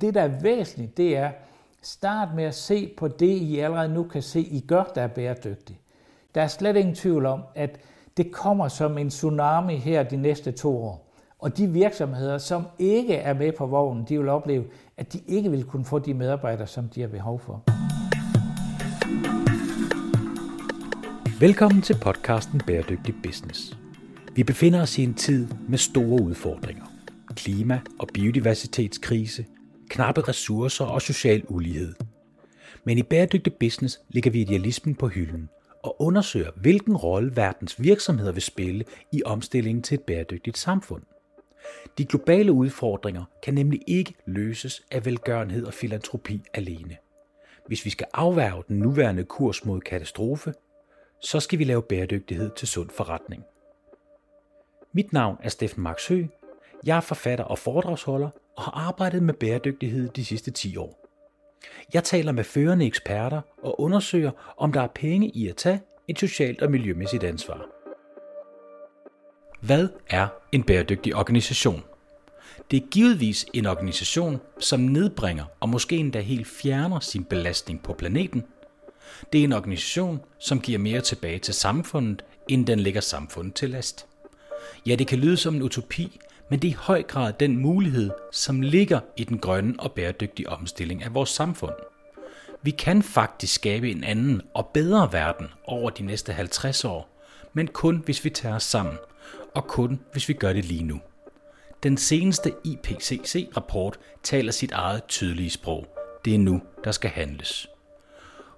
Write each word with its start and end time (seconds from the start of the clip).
Det, 0.00 0.14
der 0.14 0.22
er 0.22 0.40
væsentligt, 0.42 0.96
det 0.96 1.16
er, 1.16 1.30
start 1.82 2.28
med 2.34 2.44
at 2.44 2.54
se 2.54 2.92
på 2.96 3.08
det, 3.08 3.26
I 3.26 3.58
allerede 3.58 3.94
nu 3.94 4.02
kan 4.02 4.22
se, 4.22 4.40
I 4.40 4.60
gør, 4.60 4.84
der 4.94 5.02
er 5.02 5.06
bæredygtigt. 5.06 5.78
Der 6.34 6.42
er 6.42 6.46
slet 6.46 6.76
ingen 6.76 6.94
tvivl 6.94 7.26
om, 7.26 7.40
at 7.54 7.78
det 8.16 8.32
kommer 8.32 8.68
som 8.68 8.98
en 8.98 9.10
tsunami 9.10 9.76
her 9.76 10.02
de 10.02 10.16
næste 10.16 10.52
to 10.52 10.82
år. 10.82 11.06
Og 11.38 11.56
de 11.56 11.66
virksomheder, 11.66 12.38
som 12.38 12.66
ikke 12.78 13.14
er 13.14 13.34
med 13.34 13.52
på 13.52 13.66
vognen, 13.66 14.04
de 14.08 14.18
vil 14.18 14.28
opleve, 14.28 14.64
at 14.96 15.12
de 15.12 15.20
ikke 15.26 15.50
vil 15.50 15.64
kunne 15.64 15.84
få 15.84 15.98
de 15.98 16.14
medarbejdere, 16.14 16.66
som 16.66 16.88
de 16.88 17.00
har 17.00 17.08
behov 17.08 17.38
for. 17.38 17.62
Velkommen 21.40 21.82
til 21.82 21.96
podcasten 22.02 22.60
Bæredygtig 22.66 23.14
Business. 23.22 23.78
Vi 24.34 24.44
befinder 24.44 24.82
os 24.82 24.98
i 24.98 25.04
en 25.04 25.14
tid 25.14 25.48
med 25.68 25.78
store 25.78 26.22
udfordringer. 26.22 26.84
Klima- 27.36 27.80
og 27.98 28.08
biodiversitetskrise, 28.14 29.44
knappe 29.90 30.20
ressourcer 30.20 30.84
og 30.84 31.02
social 31.02 31.44
ulighed. 31.48 31.94
Men 32.84 32.98
i 32.98 33.02
Bæredygtig 33.02 33.54
Business 33.54 34.00
ligger 34.08 34.30
vi 34.30 34.40
idealismen 34.40 34.94
på 34.94 35.08
hylden 35.08 35.48
og 35.82 36.02
undersøger, 36.02 36.50
hvilken 36.56 36.96
rolle 36.96 37.36
verdens 37.36 37.82
virksomheder 37.82 38.32
vil 38.32 38.42
spille 38.42 38.84
i 39.12 39.22
omstillingen 39.24 39.82
til 39.82 39.94
et 39.94 40.02
bæredygtigt 40.02 40.58
samfund. 40.58 41.02
De 41.98 42.04
globale 42.04 42.52
udfordringer 42.52 43.24
kan 43.42 43.54
nemlig 43.54 43.80
ikke 43.86 44.14
løses 44.26 44.82
af 44.90 45.06
velgørenhed 45.06 45.66
og 45.66 45.74
filantropi 45.74 46.42
alene. 46.54 46.96
Hvis 47.66 47.84
vi 47.84 47.90
skal 47.90 48.06
afværge 48.14 48.64
den 48.68 48.78
nuværende 48.78 49.24
kurs 49.24 49.64
mod 49.64 49.80
katastrofe, 49.80 50.54
så 51.20 51.40
skal 51.40 51.58
vi 51.58 51.64
lave 51.64 51.82
bæredygtighed 51.82 52.50
til 52.56 52.68
sund 52.68 52.90
forretning. 52.90 53.44
Mit 54.92 55.12
navn 55.12 55.36
er 55.42 55.48
Steffen 55.48 55.82
Max 55.82 56.10
Jeg 56.84 56.96
er 56.96 57.00
forfatter 57.00 57.44
og 57.44 57.58
foredragsholder 57.58 58.30
og 58.60 58.64
har 58.64 58.88
arbejdet 58.88 59.22
med 59.22 59.34
bæredygtighed 59.34 60.08
de 60.08 60.24
sidste 60.24 60.50
10 60.50 60.76
år. 60.76 61.06
Jeg 61.94 62.04
taler 62.04 62.32
med 62.32 62.44
førende 62.44 62.86
eksperter 62.86 63.40
og 63.62 63.80
undersøger, 63.80 64.30
om 64.56 64.72
der 64.72 64.80
er 64.80 64.88
penge 64.94 65.28
i 65.28 65.48
at 65.48 65.56
tage 65.56 65.80
et 66.08 66.18
socialt 66.18 66.62
og 66.62 66.70
miljømæssigt 66.70 67.24
ansvar. 67.24 67.66
Hvad 69.60 69.88
er 70.10 70.28
en 70.52 70.62
bæredygtig 70.62 71.14
organisation? 71.14 71.82
Det 72.70 72.82
er 72.82 72.86
givetvis 72.90 73.46
en 73.54 73.66
organisation, 73.66 74.40
som 74.58 74.80
nedbringer 74.80 75.44
og 75.60 75.68
måske 75.68 75.96
endda 75.96 76.20
helt 76.20 76.46
fjerner 76.46 77.00
sin 77.00 77.24
belastning 77.24 77.82
på 77.82 77.92
planeten. 77.92 78.44
Det 79.32 79.40
er 79.40 79.44
en 79.44 79.52
organisation, 79.52 80.20
som 80.38 80.60
giver 80.60 80.78
mere 80.78 81.00
tilbage 81.00 81.38
til 81.38 81.54
samfundet, 81.54 82.24
end 82.48 82.66
den 82.66 82.80
lægger 82.80 83.00
samfundet 83.00 83.54
til 83.54 83.70
last. 83.70 84.06
Ja, 84.86 84.94
det 84.94 85.06
kan 85.06 85.18
lyde 85.18 85.36
som 85.36 85.54
en 85.54 85.62
utopi, 85.62 86.20
men 86.50 86.58
det 86.58 86.68
er 86.68 86.72
i 86.72 86.76
høj 86.78 87.02
grad 87.02 87.32
den 87.40 87.56
mulighed, 87.56 88.10
som 88.32 88.60
ligger 88.60 89.00
i 89.16 89.24
den 89.24 89.38
grønne 89.38 89.74
og 89.78 89.92
bæredygtige 89.92 90.48
omstilling 90.48 91.02
af 91.02 91.14
vores 91.14 91.30
samfund. 91.30 91.74
Vi 92.62 92.70
kan 92.70 93.02
faktisk 93.02 93.54
skabe 93.54 93.90
en 93.90 94.04
anden 94.04 94.42
og 94.54 94.66
bedre 94.66 95.12
verden 95.12 95.46
over 95.64 95.90
de 95.90 96.02
næste 96.02 96.32
50 96.32 96.84
år, 96.84 97.08
men 97.52 97.66
kun 97.66 98.02
hvis 98.04 98.24
vi 98.24 98.30
tager 98.30 98.54
os 98.54 98.62
sammen, 98.62 98.94
og 99.54 99.66
kun 99.66 100.00
hvis 100.12 100.28
vi 100.28 100.32
gør 100.32 100.52
det 100.52 100.64
lige 100.64 100.84
nu. 100.84 101.00
Den 101.82 101.96
seneste 101.96 102.52
IPCC-rapport 102.64 103.98
taler 104.22 104.52
sit 104.52 104.72
eget 104.72 105.04
tydelige 105.04 105.50
sprog. 105.50 105.86
Det 106.24 106.34
er 106.34 106.38
nu, 106.38 106.62
der 106.84 106.92
skal 106.92 107.10
handles. 107.10 107.68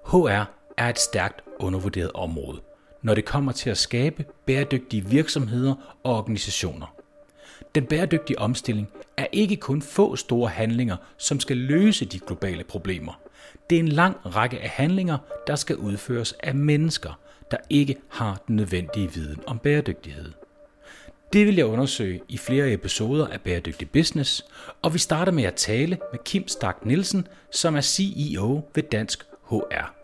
HR 0.06 0.44
er 0.76 0.88
et 0.88 0.98
stærkt 0.98 1.42
undervurderet 1.58 2.12
område, 2.12 2.60
når 3.02 3.14
det 3.14 3.24
kommer 3.24 3.52
til 3.52 3.70
at 3.70 3.78
skabe 3.78 4.24
bæredygtige 4.46 5.04
virksomheder 5.06 5.74
og 6.02 6.16
organisationer. 6.16 7.01
Den 7.74 7.86
bæredygtige 7.86 8.38
omstilling 8.38 8.88
er 9.16 9.26
ikke 9.32 9.56
kun 9.56 9.82
få 9.82 10.16
store 10.16 10.48
handlinger, 10.48 10.96
som 11.16 11.40
skal 11.40 11.56
løse 11.56 12.04
de 12.04 12.20
globale 12.20 12.64
problemer. 12.64 13.20
Det 13.70 13.76
er 13.76 13.80
en 13.80 13.88
lang 13.88 14.16
række 14.36 14.60
af 14.60 14.68
handlinger, 14.68 15.18
der 15.46 15.56
skal 15.56 15.76
udføres 15.76 16.32
af 16.32 16.54
mennesker, 16.54 17.18
der 17.50 17.56
ikke 17.70 17.96
har 18.08 18.42
den 18.48 18.56
nødvendige 18.56 19.12
viden 19.12 19.40
om 19.46 19.58
bæredygtighed. 19.58 20.32
Det 21.32 21.46
vil 21.46 21.56
jeg 21.56 21.66
undersøge 21.66 22.20
i 22.28 22.38
flere 22.38 22.72
episoder 22.72 23.26
af 23.26 23.40
Bæredygtig 23.40 23.90
Business, 23.90 24.44
og 24.82 24.94
vi 24.94 24.98
starter 24.98 25.32
med 25.32 25.44
at 25.44 25.54
tale 25.54 25.98
med 26.12 26.20
Kim 26.24 26.48
Stark 26.48 26.86
Nielsen, 26.86 27.26
som 27.50 27.76
er 27.76 27.80
CEO 27.80 28.60
ved 28.74 28.82
Dansk 28.82 29.24
HR. 29.48 29.94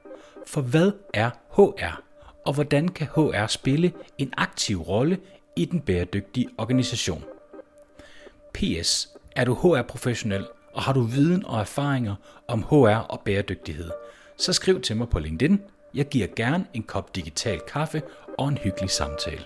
For 0.46 0.60
hvad 0.60 0.92
er 1.14 1.30
HR, 1.56 2.02
og 2.46 2.52
hvordan 2.52 2.88
kan 2.88 3.06
HR 3.06 3.46
spille 3.46 3.92
en 4.18 4.32
aktiv 4.36 4.82
rolle 4.82 5.18
i 5.56 5.64
den 5.64 5.80
bæredygtige 5.80 6.48
organisation? 6.58 7.24
PS. 8.54 9.08
Er 9.36 9.44
du 9.44 9.54
HR-professionel, 9.54 10.46
og 10.74 10.82
har 10.82 10.92
du 10.92 11.02
viden 11.02 11.46
og 11.46 11.60
erfaringer 11.60 12.14
om 12.48 12.62
HR 12.62 13.06
og 13.08 13.20
bæredygtighed, 13.24 13.90
så 14.36 14.52
skriv 14.52 14.80
til 14.80 14.96
mig 14.96 15.08
på 15.08 15.18
LinkedIn. 15.18 15.60
Jeg 15.94 16.08
giver 16.08 16.26
gerne 16.36 16.66
en 16.74 16.82
kop 16.82 17.16
digital 17.16 17.60
kaffe 17.60 18.02
og 18.38 18.48
en 18.48 18.58
hyggelig 18.58 18.90
samtale. 18.90 19.44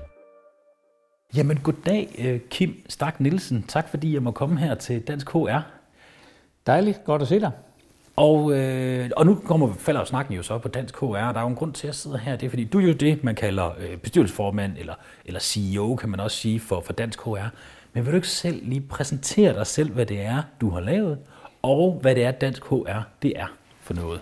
Jamen 1.36 1.56
goddag, 1.56 2.14
øh, 2.18 2.40
Kim 2.50 2.84
Stark 2.88 3.20
Nielsen. 3.20 3.64
Tak 3.68 3.88
fordi 3.88 4.14
jeg 4.14 4.22
må 4.22 4.30
komme 4.30 4.58
her 4.58 4.74
til 4.74 5.00
Dansk 5.00 5.30
HR. 5.30 5.58
Dejligt, 6.66 7.04
godt 7.04 7.22
at 7.22 7.28
se 7.28 7.40
dig. 7.40 7.50
Og, 8.16 8.52
øh, 8.52 9.10
og 9.16 9.26
nu 9.26 9.34
kommer, 9.34 9.72
falder 9.74 10.00
jo 10.00 10.04
snakken 10.04 10.34
jo 10.34 10.42
så 10.42 10.58
på 10.58 10.68
Dansk 10.68 10.96
HR, 10.96 11.06
der 11.06 11.34
er 11.34 11.40
jo 11.40 11.48
en 11.48 11.54
grund 11.54 11.72
til 11.72 11.88
at 11.88 11.94
sidde 11.94 12.18
her. 12.18 12.36
Det 12.36 12.46
er 12.46 12.50
fordi, 12.50 12.64
du 12.64 12.78
er 12.78 12.82
jo 12.82 12.92
det, 12.92 13.24
man 13.24 13.34
kalder 13.34 13.70
øh, 13.78 13.96
bestyrelsesformand, 13.96 14.78
eller, 14.78 14.94
eller 15.24 15.40
CEO, 15.40 15.96
kan 15.96 16.08
man 16.08 16.20
også 16.20 16.36
sige, 16.36 16.60
for, 16.60 16.80
for 16.80 16.92
Dansk 16.92 17.20
HR. 17.20 17.48
Men 17.92 18.04
vil 18.04 18.12
du 18.12 18.16
ikke 18.16 18.28
selv 18.28 18.60
lige 18.68 18.80
præsentere 18.80 19.54
dig 19.54 19.66
selv, 19.66 19.92
hvad 19.92 20.06
det 20.06 20.20
er, 20.20 20.42
du 20.60 20.70
har 20.70 20.80
lavet, 20.80 21.18
og 21.62 21.98
hvad 22.00 22.14
det 22.14 22.24
er, 22.24 22.30
Dansk 22.30 22.64
HR 22.64 23.08
det 23.22 23.32
er 23.36 23.46
for 23.80 23.94
noget? 23.94 24.20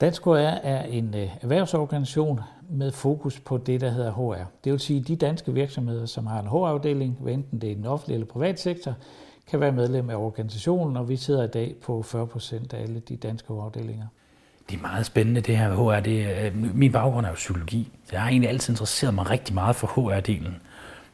Dansk 0.00 0.24
HR 0.24 0.30
er 0.62 0.84
en 0.84 1.14
øh, 1.14 1.28
erhvervsorganisation 1.42 2.40
med 2.70 2.92
fokus 2.92 3.40
på 3.40 3.58
det, 3.58 3.80
der 3.80 3.90
hedder 3.90 4.12
HR. 4.12 4.44
Det 4.64 4.72
vil 4.72 4.80
sige, 4.80 5.00
de 5.00 5.16
danske 5.16 5.52
virksomheder, 5.52 6.06
som 6.06 6.26
har 6.26 6.40
en 6.40 6.46
HR-afdeling, 6.46 7.18
enten 7.28 7.60
det 7.60 7.70
er 7.70 7.74
den 7.74 7.86
offentlige 7.86 8.14
eller 8.14 8.26
privat 8.26 8.60
sektor, 8.60 8.94
kan 9.50 9.60
være 9.60 9.72
medlem 9.72 10.10
af 10.10 10.16
organisationen, 10.16 10.96
og 10.96 11.08
vi 11.08 11.16
sidder 11.16 11.44
i 11.44 11.48
dag 11.48 11.74
på 11.82 12.02
40 12.02 12.26
procent 12.26 12.72
af 12.72 12.82
alle 12.82 13.00
de 13.00 13.16
danske 13.16 13.52
HR-afdelinger. 13.52 14.06
Det 14.70 14.76
er 14.76 14.82
meget 14.82 15.06
spændende, 15.06 15.40
det 15.40 15.56
her 15.56 15.68
med 15.68 15.76
HR. 15.76 16.00
Det, 16.00 16.46
øh, 16.46 16.76
min 16.76 16.92
baggrund 16.92 17.26
er 17.26 17.30
jo 17.30 17.34
psykologi. 17.34 17.92
Jeg 18.12 18.22
har 18.22 18.28
egentlig 18.28 18.50
altid 18.50 18.72
interesseret 18.72 19.14
mig 19.14 19.30
rigtig 19.30 19.54
meget 19.54 19.76
for 19.76 19.86
HR-delen. 19.86 20.52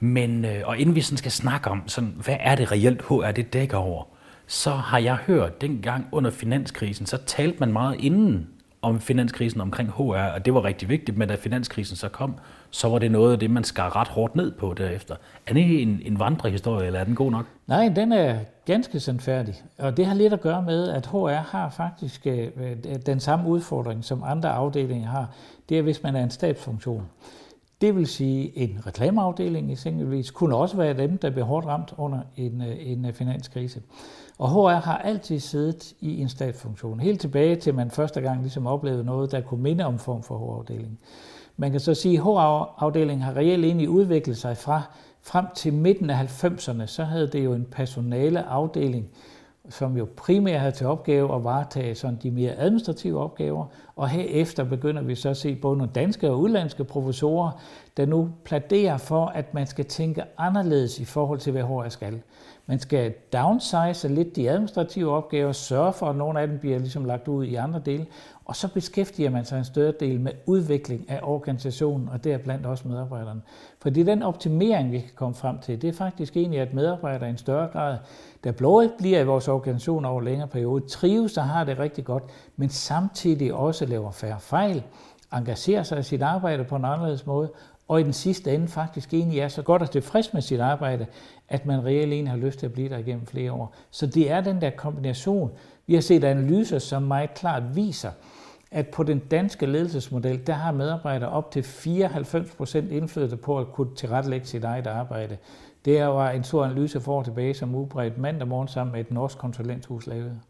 Men, 0.00 0.44
øh, 0.44 0.62
og 0.64 0.78
inden 0.78 0.94
vi 0.94 1.00
sådan 1.00 1.18
skal 1.18 1.32
snakke 1.32 1.70
om, 1.70 1.82
sådan, 1.86 2.14
hvad 2.24 2.36
er 2.40 2.54
det 2.54 2.72
reelt 2.72 3.02
HR 3.02 3.30
det 3.30 3.52
dækker 3.52 3.76
over, 3.76 4.04
så 4.46 4.70
har 4.70 4.98
jeg 4.98 5.14
hørt 5.14 5.60
dengang 5.60 6.08
under 6.12 6.30
finanskrisen, 6.30 7.06
så 7.06 7.16
talte 7.26 7.56
man 7.60 7.72
meget 7.72 7.96
inden 8.00 8.48
om 8.82 9.00
finanskrisen 9.00 9.60
omkring 9.60 9.90
HR, 9.90 10.00
og 10.34 10.44
det 10.44 10.54
var 10.54 10.64
rigtig 10.64 10.88
vigtigt, 10.88 11.18
men 11.18 11.28
da 11.28 11.34
finanskrisen 11.34 11.96
så 11.96 12.08
kom, 12.08 12.34
så 12.70 12.88
var 12.88 12.98
det 12.98 13.10
noget 13.10 13.32
af 13.32 13.38
det, 13.38 13.50
man 13.50 13.64
skar 13.64 13.96
ret 13.96 14.08
hårdt 14.08 14.36
ned 14.36 14.50
på 14.50 14.74
derefter. 14.78 15.16
Er 15.46 15.54
det 15.54 15.82
en, 15.82 16.00
en 16.04 16.18
vandrehistorie, 16.18 16.86
eller 16.86 17.00
er 17.00 17.04
den 17.04 17.14
god 17.14 17.30
nok? 17.30 17.46
Nej, 17.66 17.88
den 17.96 18.12
er 18.12 18.38
ganske 18.66 19.00
sandfærdig, 19.00 19.54
og 19.78 19.96
det 19.96 20.06
har 20.06 20.14
lidt 20.14 20.32
at 20.32 20.40
gøre 20.40 20.62
med, 20.62 20.88
at 20.88 21.06
HR 21.06 21.28
har 21.28 21.70
faktisk 21.70 22.26
øh, 22.26 22.48
den 23.06 23.20
samme 23.20 23.48
udfordring, 23.48 24.04
som 24.04 24.22
andre 24.26 24.48
afdelinger 24.48 25.08
har. 25.08 25.30
Det 25.68 25.78
er, 25.78 25.82
hvis 25.82 26.02
man 26.02 26.16
er 26.16 26.22
en 26.22 26.30
stabsfunktion. 26.30 27.02
Det 27.80 27.96
vil 27.96 28.06
sige, 28.06 28.58
en 28.58 28.78
reklameafdeling 28.86 29.72
eksempelvis 29.72 30.30
kunne 30.30 30.56
også 30.56 30.76
være 30.76 30.94
dem, 30.94 31.18
der 31.18 31.30
blev 31.30 31.44
hårdt 31.44 31.66
ramt 31.66 31.94
under 31.98 32.18
en, 32.36 32.62
øh, 32.62 32.76
en 32.80 33.04
øh, 33.04 33.12
finanskrise. 33.12 33.82
Og 34.38 34.50
HR 34.50 34.80
har 34.80 34.98
altid 34.98 35.40
siddet 35.40 35.94
i 36.00 36.20
en 36.20 36.28
statsfunktion, 36.28 37.00
helt 37.00 37.20
tilbage 37.20 37.56
til 37.56 37.74
man 37.74 37.90
første 37.90 38.20
gang 38.20 38.40
ligesom 38.40 38.66
oplevede 38.66 39.04
noget, 39.04 39.32
der 39.32 39.40
kunne 39.40 39.62
minde 39.62 39.84
om 39.84 39.98
form 39.98 40.22
for 40.22 40.38
HR-afdeling. 40.38 40.98
Man 41.56 41.70
kan 41.70 41.80
så 41.80 41.94
sige, 41.94 42.18
at 42.18 42.24
HR-afdelingen 42.24 43.22
har 43.22 43.36
reelt 43.36 43.64
egentlig 43.64 43.88
udviklet 43.88 44.36
sig 44.36 44.56
fra 44.56 44.82
frem 45.22 45.46
til 45.54 45.72
midten 45.72 46.10
af 46.10 46.44
90'erne, 46.44 46.86
så 46.86 47.04
havde 47.04 47.28
det 47.28 47.44
jo 47.44 47.52
en 47.52 47.66
personale 47.70 48.42
afdeling, 48.42 49.08
som 49.70 49.96
jo 49.96 50.08
primært 50.16 50.60
havde 50.60 50.72
til 50.72 50.86
opgave 50.86 51.34
at 51.34 51.44
varetage 51.44 51.94
sådan 51.94 52.18
de 52.22 52.30
mere 52.30 52.56
administrative 52.56 53.20
opgaver, 53.20 53.66
og 53.96 54.08
herefter 54.08 54.64
begynder 54.64 55.02
vi 55.02 55.14
så 55.14 55.28
at 55.28 55.36
se 55.36 55.54
både 55.54 55.76
nogle 55.76 55.92
danske 55.94 56.30
og 56.30 56.40
udlandske 56.40 56.84
professorer, 56.84 57.50
der 57.96 58.06
nu 58.06 58.30
pladerer 58.44 58.96
for, 58.96 59.26
at 59.26 59.54
man 59.54 59.66
skal 59.66 59.84
tænke 59.84 60.22
anderledes 60.38 60.98
i 60.98 61.04
forhold 61.04 61.38
til, 61.38 61.52
hvad 61.52 61.62
HR 61.62 61.88
skal. 61.88 62.22
Man 62.70 62.78
skal 62.78 63.14
downsize 63.32 64.08
lidt 64.08 64.36
de 64.36 64.50
administrative 64.50 65.12
opgaver, 65.12 65.52
sørge 65.52 65.92
for, 65.92 66.06
at 66.06 66.16
nogle 66.16 66.40
af 66.40 66.46
dem 66.48 66.58
bliver 66.58 66.78
ligesom 66.78 67.04
lagt 67.04 67.28
ud 67.28 67.44
i 67.44 67.54
andre 67.54 67.82
dele, 67.86 68.06
og 68.44 68.56
så 68.56 68.68
beskæftiger 68.68 69.30
man 69.30 69.44
sig 69.44 69.58
en 69.58 69.64
større 69.64 69.92
del 70.00 70.20
med 70.20 70.32
udvikling 70.46 71.10
af 71.10 71.20
organisationen, 71.22 72.08
og 72.08 72.24
deriblandt 72.24 72.66
også 72.66 72.88
medarbejderne. 72.88 73.40
Fordi 73.82 74.02
den 74.02 74.22
optimering, 74.22 74.92
vi 74.92 74.98
kan 74.98 75.10
komme 75.14 75.34
frem 75.34 75.58
til, 75.58 75.82
det 75.82 75.88
er 75.88 75.92
faktisk 75.92 76.36
egentlig, 76.36 76.60
at 76.60 76.74
medarbejdere 76.74 77.28
i 77.28 77.30
en 77.30 77.38
større 77.38 77.68
grad, 77.72 77.98
der 78.44 78.52
blåligt 78.52 78.92
bliver 78.98 79.20
i 79.20 79.24
vores 79.24 79.48
organisation 79.48 80.04
over 80.04 80.20
længere 80.20 80.48
periode, 80.48 80.88
trives 80.88 81.36
og 81.36 81.44
har 81.44 81.64
det 81.64 81.78
rigtig 81.78 82.04
godt, 82.04 82.22
men 82.56 82.68
samtidig 82.68 83.54
også 83.54 83.86
laver 83.86 84.10
færre 84.10 84.40
fejl, 84.40 84.82
engagerer 85.32 85.82
sig 85.82 85.98
i 85.98 86.02
sit 86.02 86.22
arbejde 86.22 86.64
på 86.64 86.76
en 86.76 86.84
anderledes 86.84 87.26
måde, 87.26 87.50
og 87.88 88.00
i 88.00 88.02
den 88.02 88.12
sidste 88.12 88.54
ende 88.54 88.68
faktisk 88.68 89.14
egentlig 89.14 89.38
er 89.40 89.48
så 89.48 89.62
godt 89.62 89.82
og 89.82 89.90
tilfreds 89.90 90.32
med 90.32 90.42
sit 90.42 90.60
arbejde, 90.60 91.06
at 91.50 91.66
man 91.66 91.84
reelt 91.84 92.12
egentlig 92.12 92.30
har 92.30 92.38
lyst 92.38 92.58
til 92.58 92.66
at 92.66 92.72
blive 92.72 92.88
der 92.88 92.98
igennem 92.98 93.26
flere 93.26 93.52
år. 93.52 93.74
Så 93.90 94.06
det 94.06 94.30
er 94.30 94.40
den 94.40 94.60
der 94.60 94.70
kombination. 94.70 95.50
Vi 95.86 95.94
har 95.94 96.00
set 96.00 96.24
analyser, 96.24 96.78
som 96.78 97.02
meget 97.02 97.34
klart 97.34 97.76
viser, 97.76 98.10
at 98.70 98.88
på 98.88 99.02
den 99.02 99.18
danske 99.18 99.66
ledelsesmodel, 99.66 100.46
der 100.46 100.52
har 100.52 100.72
medarbejdere 100.72 101.30
op 101.30 101.50
til 101.50 101.62
94 101.62 102.50
procent 102.50 102.90
indflydelse 102.90 103.36
på 103.36 103.58
at 103.58 103.72
kunne 103.72 103.94
tilrettelægge 103.96 104.46
sit 104.46 104.64
eget 104.64 104.86
arbejde. 104.86 105.36
Det 105.84 106.06
var 106.06 106.30
en 106.30 106.44
stor 106.44 106.64
analyse 106.64 107.00
for 107.00 107.22
tilbage, 107.22 107.54
som 107.54 107.74
Ubredt 107.74 108.18
mandag 108.18 108.48
morgen 108.48 108.68
sammen 108.68 108.92
med 108.92 109.00
et 109.00 109.10
norsk 109.10 109.38
konsulenthus 109.38 110.06
lavede. 110.06 110.40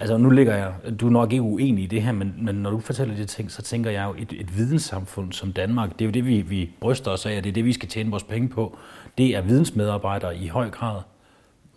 Altså 0.00 0.16
nu 0.16 0.30
ligger 0.30 0.56
jeg, 0.56 0.72
du 1.00 1.06
er 1.06 1.10
nok 1.10 1.32
ikke 1.32 1.42
uenig 1.42 1.84
i 1.84 1.86
det 1.86 2.02
her, 2.02 2.12
men, 2.12 2.34
men 2.38 2.54
når 2.54 2.70
du 2.70 2.80
fortæller 2.80 3.14
de 3.14 3.24
ting, 3.24 3.50
så 3.50 3.62
tænker 3.62 3.90
jeg 3.90 4.04
jo, 4.04 4.22
et, 4.22 4.40
et 4.40 4.56
videnssamfund 4.56 5.32
som 5.32 5.52
Danmark, 5.52 5.92
det 5.92 6.00
er 6.00 6.04
jo 6.04 6.10
det, 6.10 6.26
vi, 6.26 6.40
vi 6.40 6.70
bryster 6.80 7.10
os 7.10 7.26
af, 7.26 7.36
og 7.36 7.44
det 7.44 7.50
er 7.50 7.54
det, 7.54 7.64
vi 7.64 7.72
skal 7.72 7.88
tjene 7.88 8.10
vores 8.10 8.24
penge 8.24 8.48
på. 8.48 8.76
Det 9.18 9.36
er 9.36 9.40
vidensmedarbejdere 9.40 10.36
i 10.36 10.48
høj 10.48 10.70
grad. 10.70 11.00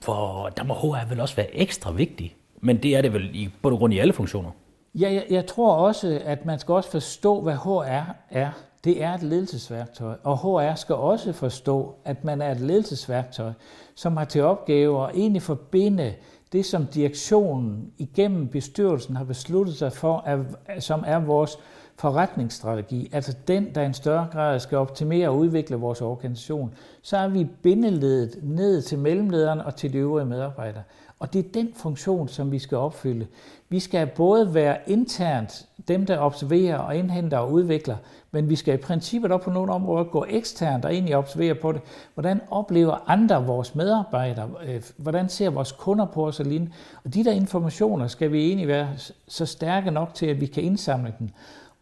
For 0.02 0.50
der 0.58 0.64
må 0.64 0.74
HR 0.74 1.10
vel 1.10 1.20
også 1.20 1.36
være 1.36 1.56
ekstra 1.56 1.92
vigtig, 1.92 2.36
men 2.62 2.78
det 2.78 2.96
er 2.96 3.02
det 3.02 3.14
vel 3.14 3.30
i 3.34 3.50
bund 3.62 3.74
og 3.74 3.80
grund 3.80 3.94
i 3.94 4.00
alle 4.00 4.14
funktioner. 4.14 4.52
Ja, 4.96 5.14
jeg, 5.14 5.26
jeg 5.30 5.46
tror 5.46 5.76
også, 5.76 6.22
at 6.26 6.46
man 6.46 6.60
skal 6.60 6.74
også 6.74 6.92
forstå, 6.92 7.42
hvad 7.42 7.56
HR 7.56 8.16
er. 8.30 8.50
Det 8.84 9.04
er 9.04 9.14
et 9.14 9.24
ledelsesværktøj, 9.24 10.16
og 10.24 10.38
HR 10.38 10.76
skal 10.76 10.96
også 10.96 11.34
forstå, 11.34 11.96
at 12.06 12.24
man 12.24 12.42
er 12.42 12.52
et 12.52 12.60
ledelsesværktøj, 12.60 13.52
som 13.96 14.18
har 14.18 14.26
til 14.26 14.42
opgave 14.42 15.04
at 15.08 15.16
egentlig 15.16 15.42
forbinde 15.42 16.14
det, 16.52 16.66
som 16.66 16.86
direktionen 16.86 17.92
igennem 17.98 18.48
bestyrelsen 18.48 19.16
har 19.16 19.24
besluttet 19.24 19.76
sig 19.76 19.94
for, 19.94 20.24
er, 20.26 20.44
som 20.80 21.04
er 21.08 21.20
vores 21.20 21.58
forretningsstrategi, 21.96 23.10
altså 23.14 23.36
den, 23.48 23.76
der 23.76 23.82
i 23.82 23.86
en 23.86 23.94
større 23.94 24.28
grad 24.32 24.60
skal 24.60 24.78
optimere 24.78 25.30
og 25.30 25.38
udvikle 25.38 25.76
vores 25.76 26.02
organisation, 26.02 26.74
så 27.02 27.18
er 27.18 27.28
vi 27.28 27.48
bindeledet 27.62 28.40
ned 28.44 28.82
til 28.82 29.00
mellemlederen 29.00 29.60
og 29.60 29.76
til 29.76 29.94
de 29.94 29.98
øvrige 29.98 30.26
medarbejdere. 30.26 30.84
Og 31.22 31.34
det 31.34 31.46
er 31.46 31.50
den 31.54 31.70
funktion, 31.76 32.28
som 32.28 32.52
vi 32.52 32.60
skal 32.60 32.78
opfylde. 32.78 33.28
Vi 33.70 33.80
skal 33.80 34.08
både 34.08 34.54
være 34.54 34.78
internt 34.88 35.66
dem, 35.88 36.06
der 36.06 36.20
observerer 36.20 36.78
og 36.78 36.96
indhenter 36.96 37.38
og 37.38 37.52
udvikler, 37.52 37.96
men 38.32 38.50
vi 38.50 38.56
skal 38.56 38.74
i 38.74 38.78
princippet 38.78 39.32
op 39.32 39.42
på 39.42 39.50
nogle 39.50 39.74
områder 39.74 40.04
gå 40.04 40.26
eksternt 40.30 40.86
og 40.86 40.94
egentlig 40.94 41.18
observere 41.18 41.56
på 41.56 41.72
det. 41.72 41.82
Hvordan 42.14 42.42
oplever 42.52 43.10
andre 43.10 43.46
vores 43.46 43.76
medarbejdere? 43.76 44.50
Øh, 44.66 44.84
hvordan 44.98 45.30
ser 45.30 45.50
vores 45.50 45.72
kunder 45.72 46.06
på 46.06 46.28
os 46.28 46.40
og 46.40 46.46
lignende? 46.46 46.74
Og 47.04 47.14
de 47.14 47.24
der 47.24 47.32
informationer 47.32 48.08
skal 48.08 48.32
vi 48.32 48.48
egentlig 48.48 48.68
være 48.68 48.90
så 49.28 49.46
stærke 49.46 49.92
nok 49.92 50.14
til, 50.14 50.26
at 50.26 50.42
vi 50.42 50.46
kan 50.46 50.64
indsamle 50.64 51.14
dem. 51.20 51.30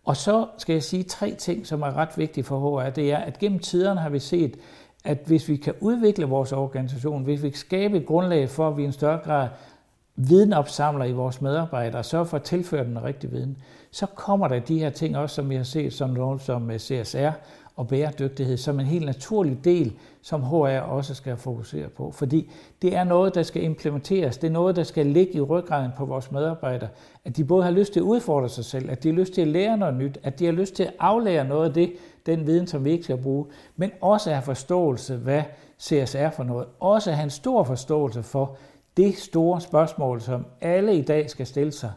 Og 0.05 0.17
så 0.17 0.45
skal 0.57 0.73
jeg 0.73 0.83
sige 0.83 1.03
tre 1.03 1.35
ting, 1.35 1.67
som 1.67 1.81
er 1.81 1.97
ret 1.97 2.17
vigtige 2.17 2.43
for 2.43 2.81
HR. 2.81 2.89
Det 2.89 3.11
er, 3.11 3.17
at 3.17 3.39
gennem 3.39 3.59
tiderne 3.59 3.99
har 3.99 4.09
vi 4.09 4.19
set, 4.19 4.55
at 5.05 5.17
hvis 5.25 5.49
vi 5.49 5.55
kan 5.55 5.73
udvikle 5.79 6.25
vores 6.25 6.51
organisation, 6.51 7.23
hvis 7.23 7.43
vi 7.43 7.49
kan 7.49 7.57
skabe 7.57 7.97
et 7.97 8.05
grundlag 8.05 8.49
for, 8.49 8.67
at 8.67 8.77
vi 8.77 8.81
i 8.81 8.85
en 8.85 8.91
større 8.91 9.19
grad 9.23 9.47
videnopsamler 10.15 11.05
i 11.05 11.11
vores 11.11 11.41
medarbejdere 11.41 12.03
så 12.03 12.09
sørger 12.09 12.25
for 12.25 12.37
at 12.37 12.43
tilføre 12.43 12.83
den 12.83 13.03
rigtige 13.03 13.31
viden, 13.31 13.57
så 13.91 14.05
kommer 14.05 14.47
der 14.47 14.59
de 14.59 14.79
her 14.79 14.89
ting 14.89 15.17
også, 15.17 15.35
som 15.35 15.49
vi 15.49 15.55
har 15.55 15.63
set, 15.63 15.93
som 15.93 16.09
øh, 16.09 16.17
noget 16.17 16.41
som 16.41 16.71
CSR 16.77 17.31
og 17.79 17.87
bæredygtighed, 17.87 18.57
som 18.57 18.79
en 18.79 18.85
helt 18.85 19.05
naturlig 19.05 19.63
del, 19.63 19.93
som 20.21 20.41
HR 20.41 20.79
også 20.79 21.13
skal 21.13 21.37
fokusere 21.37 21.89
på. 21.89 22.11
Fordi 22.11 22.51
det 22.81 22.95
er 22.95 23.03
noget, 23.03 23.35
der 23.35 23.43
skal 23.43 23.63
implementeres, 23.63 24.37
det 24.37 24.47
er 24.47 24.51
noget, 24.51 24.75
der 24.75 24.83
skal 24.83 25.05
ligge 25.05 25.33
i 25.33 25.41
ryggraden 25.41 25.91
på 25.97 26.05
vores 26.05 26.31
medarbejdere, 26.31 26.89
at 27.25 27.37
de 27.37 27.45
både 27.45 27.63
har 27.63 27.71
lyst 27.71 27.93
til 27.93 27.99
at 27.99 28.03
udfordre 28.03 28.49
sig 28.49 28.65
selv, 28.65 28.91
at 28.91 29.03
de 29.03 29.09
har 29.09 29.15
lyst 29.15 29.33
til 29.33 29.41
at 29.41 29.47
lære 29.47 29.77
noget 29.77 29.95
nyt, 29.95 30.17
at 30.23 30.39
de 30.39 30.45
har 30.45 30.51
lyst 30.51 30.75
til 30.75 30.83
at 30.83 30.93
aflære 30.99 31.47
noget 31.47 31.67
af 31.67 31.73
det, 31.73 31.93
den 32.25 32.47
viden, 32.47 32.67
som 32.67 32.85
vi 32.85 32.91
ikke 32.91 33.03
skal 33.03 33.17
bruge, 33.17 33.45
men 33.75 33.91
også 34.01 34.31
have 34.31 34.41
forståelse, 34.41 35.15
hvad 35.15 35.43
CSR 35.81 36.29
for 36.29 36.43
noget. 36.43 36.65
Også 36.79 37.11
have 37.11 37.23
en 37.23 37.29
stor 37.29 37.63
forståelse 37.63 38.23
for 38.23 38.57
det 38.97 39.17
store 39.17 39.61
spørgsmål, 39.61 40.21
som 40.21 40.45
alle 40.61 40.95
i 40.95 41.01
dag 41.01 41.29
skal 41.29 41.47
stille 41.47 41.71
sig. 41.71 41.91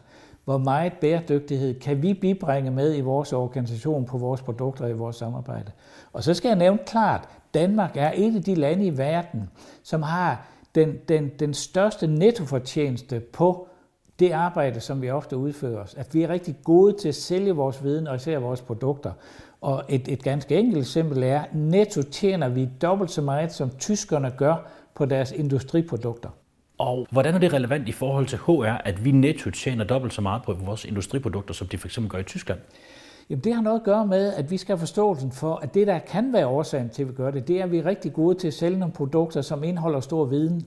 Hvor 0.45 0.57
meget 0.57 0.93
bæredygtighed 1.01 1.79
kan 1.79 2.01
vi 2.01 2.13
bibringe 2.13 2.71
med 2.71 2.97
i 2.97 3.01
vores 3.01 3.33
organisation, 3.33 4.05
på 4.05 4.17
vores 4.17 4.41
produkter 4.41 4.83
og 4.83 4.89
i 4.89 4.93
vores 4.93 5.15
samarbejde? 5.15 5.71
Og 6.13 6.23
så 6.23 6.33
skal 6.33 6.49
jeg 6.49 6.57
nævne 6.57 6.79
klart, 6.85 7.29
Danmark 7.53 7.97
er 7.97 8.11
et 8.15 8.35
af 8.35 8.43
de 8.43 8.55
lande 8.55 8.85
i 8.85 8.97
verden, 8.97 9.49
som 9.83 10.01
har 10.01 10.47
den, 10.75 10.97
den, 11.09 11.31
den 11.39 11.53
største 11.53 12.07
nettofortjeneste 12.07 13.19
på 13.19 13.67
det 14.19 14.31
arbejde, 14.31 14.79
som 14.79 15.01
vi 15.01 15.09
ofte 15.09 15.37
udfører 15.37 15.83
os. 15.83 15.93
At 15.93 16.13
vi 16.13 16.23
er 16.23 16.29
rigtig 16.29 16.55
gode 16.63 16.97
til 16.97 17.07
at 17.07 17.15
sælge 17.15 17.51
vores 17.51 17.83
viden 17.83 18.07
og 18.07 18.15
især 18.15 18.39
vores 18.39 18.61
produkter. 18.61 19.11
Og 19.61 19.83
et, 19.89 20.07
et 20.07 20.23
ganske 20.23 20.55
enkelt 20.57 20.77
eksempel 20.77 21.23
er, 21.23 21.43
netto 21.53 22.01
tjener 22.01 22.49
vi 22.49 22.69
dobbelt 22.81 23.11
så 23.11 23.21
meget, 23.21 23.53
som 23.53 23.69
tyskerne 23.79 24.31
gør 24.37 24.55
på 24.93 25.05
deres 25.05 25.31
industriprodukter. 25.31 26.29
Og 26.77 27.07
hvordan 27.11 27.35
er 27.35 27.39
det 27.39 27.53
relevant 27.53 27.89
i 27.89 27.91
forhold 27.91 28.25
til 28.25 28.37
HR, 28.37 28.81
at 28.85 29.05
vi 29.05 29.11
netto 29.11 29.49
tjener 29.49 29.83
dobbelt 29.83 30.13
så 30.13 30.21
meget 30.21 30.41
på 30.43 30.53
vores 30.53 30.85
industriprodukter, 30.85 31.53
som 31.53 31.67
de 31.67 31.77
fx 31.77 31.99
gør 32.09 32.17
i 32.17 32.23
Tyskland? 32.23 32.59
Jamen 33.29 33.43
det 33.43 33.55
har 33.55 33.61
noget 33.61 33.79
at 33.79 33.83
gøre 33.83 34.07
med, 34.07 34.33
at 34.33 34.51
vi 34.51 34.57
skal 34.57 34.73
have 34.73 34.79
forståelsen 34.79 35.31
for, 35.31 35.55
at 35.55 35.73
det, 35.73 35.87
der 35.87 35.99
kan 35.99 36.33
være 36.33 36.47
årsagen 36.47 36.89
til, 36.89 37.01
at 37.01 37.09
vi 37.09 37.13
gør 37.13 37.31
det, 37.31 37.47
det 37.47 37.59
er, 37.59 37.63
at 37.63 37.71
vi 37.71 37.77
er 37.77 37.85
rigtig 37.85 38.13
gode 38.13 38.35
til 38.35 38.47
at 38.47 38.53
sælge 38.53 38.79
nogle 38.79 38.93
produkter, 38.93 39.41
som 39.41 39.63
indeholder 39.63 39.99
stor 39.99 40.25
viden, 40.25 40.65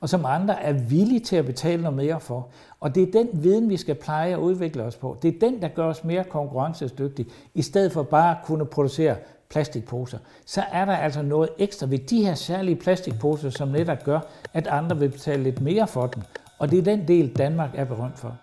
og 0.00 0.08
som 0.08 0.24
andre 0.24 0.62
er 0.62 0.72
villige 0.72 1.20
til 1.20 1.36
at 1.36 1.46
betale 1.46 1.82
noget 1.82 1.96
mere 1.96 2.20
for. 2.20 2.48
Og 2.80 2.94
det 2.94 3.02
er 3.02 3.12
den 3.12 3.28
viden, 3.32 3.70
vi 3.70 3.76
skal 3.76 3.94
pleje 3.94 4.36
og 4.36 4.42
udvikle 4.42 4.82
os 4.82 4.96
på. 4.96 5.18
Det 5.22 5.34
er 5.34 5.38
den, 5.48 5.62
der 5.62 5.68
gør 5.68 5.84
os 5.84 6.04
mere 6.04 6.24
konkurrencedygtige, 6.24 7.28
i 7.54 7.62
stedet 7.62 7.92
for 7.92 8.02
bare 8.02 8.30
at 8.30 8.36
kunne 8.44 8.66
producere 8.66 9.16
plastikposer, 9.50 10.18
så 10.46 10.62
er 10.72 10.84
der 10.84 10.96
altså 10.96 11.22
noget 11.22 11.48
ekstra 11.58 11.86
ved 11.86 11.98
de 11.98 12.24
her 12.24 12.34
særlige 12.34 12.76
plastikposer, 12.76 13.50
som 13.50 13.68
netop 13.68 14.04
gør, 14.04 14.20
at 14.54 14.66
andre 14.66 14.98
vil 14.98 15.08
betale 15.08 15.42
lidt 15.42 15.60
mere 15.60 15.86
for 15.86 16.06
dem. 16.06 16.22
Og 16.58 16.70
det 16.70 16.78
er 16.78 16.82
den 16.82 17.08
del, 17.08 17.28
Danmark 17.36 17.70
er 17.74 17.84
berømt 17.84 18.18
for. 18.18 18.36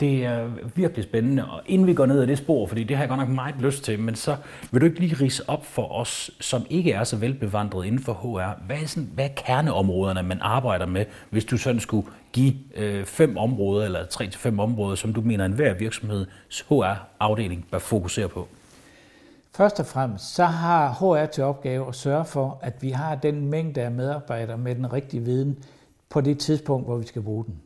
Det 0.00 0.24
er 0.24 0.48
virkelig 0.74 1.04
spændende, 1.04 1.50
og 1.50 1.62
inden 1.66 1.86
vi 1.86 1.94
går 1.94 2.06
ned 2.06 2.20
ad 2.22 2.26
det 2.26 2.38
spor, 2.38 2.66
fordi 2.66 2.84
det 2.84 2.96
har 2.96 3.02
jeg 3.02 3.08
godt 3.08 3.20
nok 3.20 3.28
meget 3.28 3.54
lyst 3.60 3.84
til, 3.84 3.98
men 3.98 4.14
så 4.14 4.36
vil 4.70 4.80
du 4.80 4.86
ikke 4.86 5.00
lige 5.00 5.24
rise 5.24 5.48
op 5.48 5.66
for 5.66 5.92
os, 5.92 6.30
som 6.40 6.66
ikke 6.70 6.92
er 6.92 7.04
så 7.04 7.16
velbevandret 7.16 7.86
inden 7.86 8.00
for 8.00 8.12
HR, 8.12 8.64
hvad 8.66 8.76
er, 8.76 8.86
sådan, 8.86 9.10
hvad 9.14 9.24
er 9.24 9.28
kerneområderne, 9.36 10.22
man 10.22 10.38
arbejder 10.40 10.86
med, 10.86 11.04
hvis 11.30 11.44
du 11.44 11.56
sådan 11.56 11.80
skulle 11.80 12.06
give 12.32 12.54
øh, 12.76 13.04
fem 13.04 13.36
områder, 13.36 13.84
eller 13.84 14.06
tre 14.06 14.26
til 14.26 14.40
fem 14.40 14.58
områder, 14.58 14.94
som 14.94 15.12
du 15.14 15.20
mener, 15.20 15.44
enhver 15.44 15.74
virksomheds 15.74 16.60
HR-afdeling 16.68 17.68
bør 17.70 17.78
fokusere 17.78 18.28
på? 18.28 18.48
Først 19.52 19.80
og 19.80 19.86
fremmest, 19.86 20.34
så 20.34 20.44
har 20.44 20.92
HR 20.92 21.26
til 21.26 21.44
opgave 21.44 21.88
at 21.88 21.94
sørge 21.94 22.24
for, 22.24 22.58
at 22.62 22.82
vi 22.82 22.90
har 22.90 23.14
den 23.14 23.46
mængde 23.46 23.80
af 23.80 23.90
medarbejdere 23.90 24.58
med 24.58 24.74
den 24.74 24.92
rigtige 24.92 25.22
viden 25.22 25.64
på 26.08 26.20
det 26.20 26.38
tidspunkt, 26.38 26.86
hvor 26.86 26.96
vi 26.96 27.06
skal 27.06 27.22
bruge 27.22 27.44
den. 27.44 27.60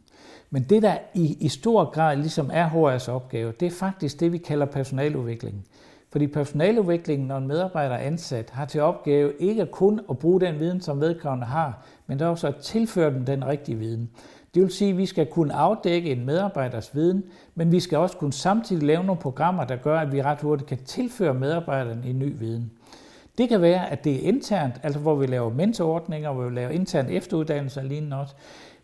Men 0.51 0.63
det, 0.63 0.83
der 0.83 0.99
i, 1.15 1.37
i 1.41 1.49
stor 1.49 1.91
grad 1.91 2.17
ligesom 2.17 2.51
er 2.53 2.69
HR's 2.69 3.11
opgave, 3.11 3.53
det 3.61 3.67
er 3.67 3.71
faktisk 3.71 4.21
det, 4.21 4.33
vi 4.33 4.39
kalder 4.39 4.67
personaludvikling. 4.67 5.67
Fordi 6.15 6.27
personaludviklingen, 6.27 7.29
når 7.29 7.39
en 7.39 7.47
medarbejder 7.47 7.95
er 7.95 7.99
ansat, 7.99 8.51
har 8.51 8.65
til 8.65 8.81
opgave 8.81 9.33
ikke 9.39 9.67
kun 9.67 10.01
at 10.11 10.19
bruge 10.19 10.41
den 10.41 10.59
viden, 10.59 10.81
som 10.81 11.01
vedkommende 11.01 11.47
har, 11.47 11.87
men 12.07 12.19
der 12.19 12.27
også 12.27 12.47
at 12.47 12.57
tilføre 12.57 13.15
dem 13.15 13.25
den 13.25 13.47
rigtige 13.47 13.79
viden. 13.79 14.11
Det 14.55 14.63
vil 14.63 14.71
sige, 14.71 14.91
at 14.91 14.99
vi 14.99 15.07
skal 15.07 15.27
kunne 15.27 15.55
afdække 15.55 16.13
en 16.13 16.27
medarbejders 16.27 16.95
viden, 16.95 17.25
men 17.55 17.73
vi 17.73 17.81
skal 17.81 17.99
også 17.99 18.17
kunne 18.17 18.33
samtidig 18.33 18.83
lave 18.83 19.05
nogle 19.05 19.21
programmer, 19.21 19.65
der 19.65 19.77
gør, 19.77 19.99
at 19.99 20.13
vi 20.13 20.23
ret 20.23 20.41
hurtigt 20.41 20.69
kan 20.69 20.79
tilføre 20.85 21.35
medarbejderen 21.35 22.05
en 22.05 22.19
ny 22.19 22.39
viden. 22.39 22.71
Det 23.39 23.49
kan 23.49 23.63
være, 23.63 23.91
at 23.91 24.05
det 24.05 24.15
er 24.15 24.29
internt, 24.29 24.75
altså 24.83 25.01
hvor 25.01 25.15
vi 25.15 25.27
laver 25.27 25.51
mentorordninger, 25.51 26.33
hvor 26.33 26.45
vi 26.45 26.55
laver 26.55 26.71
intern 26.71 27.09
efteruddannelse 27.11 27.81
og 27.81 27.87
lignende 27.87 28.21
også. 28.21 28.35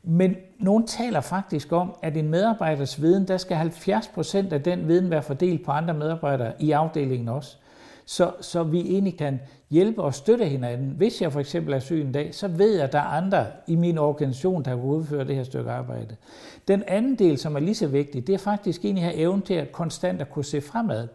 Men 0.02 0.36
nogen 0.58 0.86
taler 0.86 1.20
faktisk 1.20 1.72
om, 1.72 1.94
at 2.02 2.16
en 2.16 2.28
medarbejders 2.28 3.02
viden, 3.02 3.28
der 3.28 3.36
skal 3.36 3.56
70% 3.56 4.52
af 4.52 4.62
den 4.62 4.88
viden 4.88 5.10
være 5.10 5.22
fordelt 5.22 5.64
på 5.64 5.70
andre 5.70 5.94
medarbejdere 5.94 6.52
i 6.58 6.70
afdelingen 6.70 7.28
også. 7.28 7.56
Så, 8.04 8.32
så 8.40 8.62
vi 8.62 8.80
egentlig 8.80 9.18
kan 9.18 9.40
hjælpe 9.70 10.02
og 10.02 10.14
støtte 10.14 10.44
hinanden. 10.44 10.90
Hvis 10.90 11.22
jeg 11.22 11.32
for 11.32 11.40
eksempel 11.40 11.74
er 11.74 11.78
syg 11.78 12.00
en 12.00 12.12
dag, 12.12 12.34
så 12.34 12.48
ved 12.48 12.74
jeg, 12.74 12.84
at 12.84 12.92
der 12.92 12.98
er 12.98 13.02
andre 13.02 13.46
i 13.66 13.76
min 13.76 13.98
organisation, 13.98 14.62
der 14.62 14.70
kan 14.70 14.84
udføre 14.84 15.24
det 15.24 15.36
her 15.36 15.44
stykke 15.44 15.70
arbejde. 15.70 16.16
Den 16.68 16.82
anden 16.86 17.14
del, 17.14 17.38
som 17.38 17.56
er 17.56 17.60
lige 17.60 17.74
så 17.74 17.86
vigtig, 17.86 18.26
det 18.26 18.34
er 18.34 18.38
faktisk 18.38 18.84
egentlig 18.84 19.04
at 19.04 19.10
have 19.10 19.20
evnen 19.20 19.42
til 19.42 19.54
at 19.54 19.72
konstant 19.72 20.20
at 20.20 20.30
kunne 20.30 20.44
se 20.44 20.60
fremad. 20.60 21.08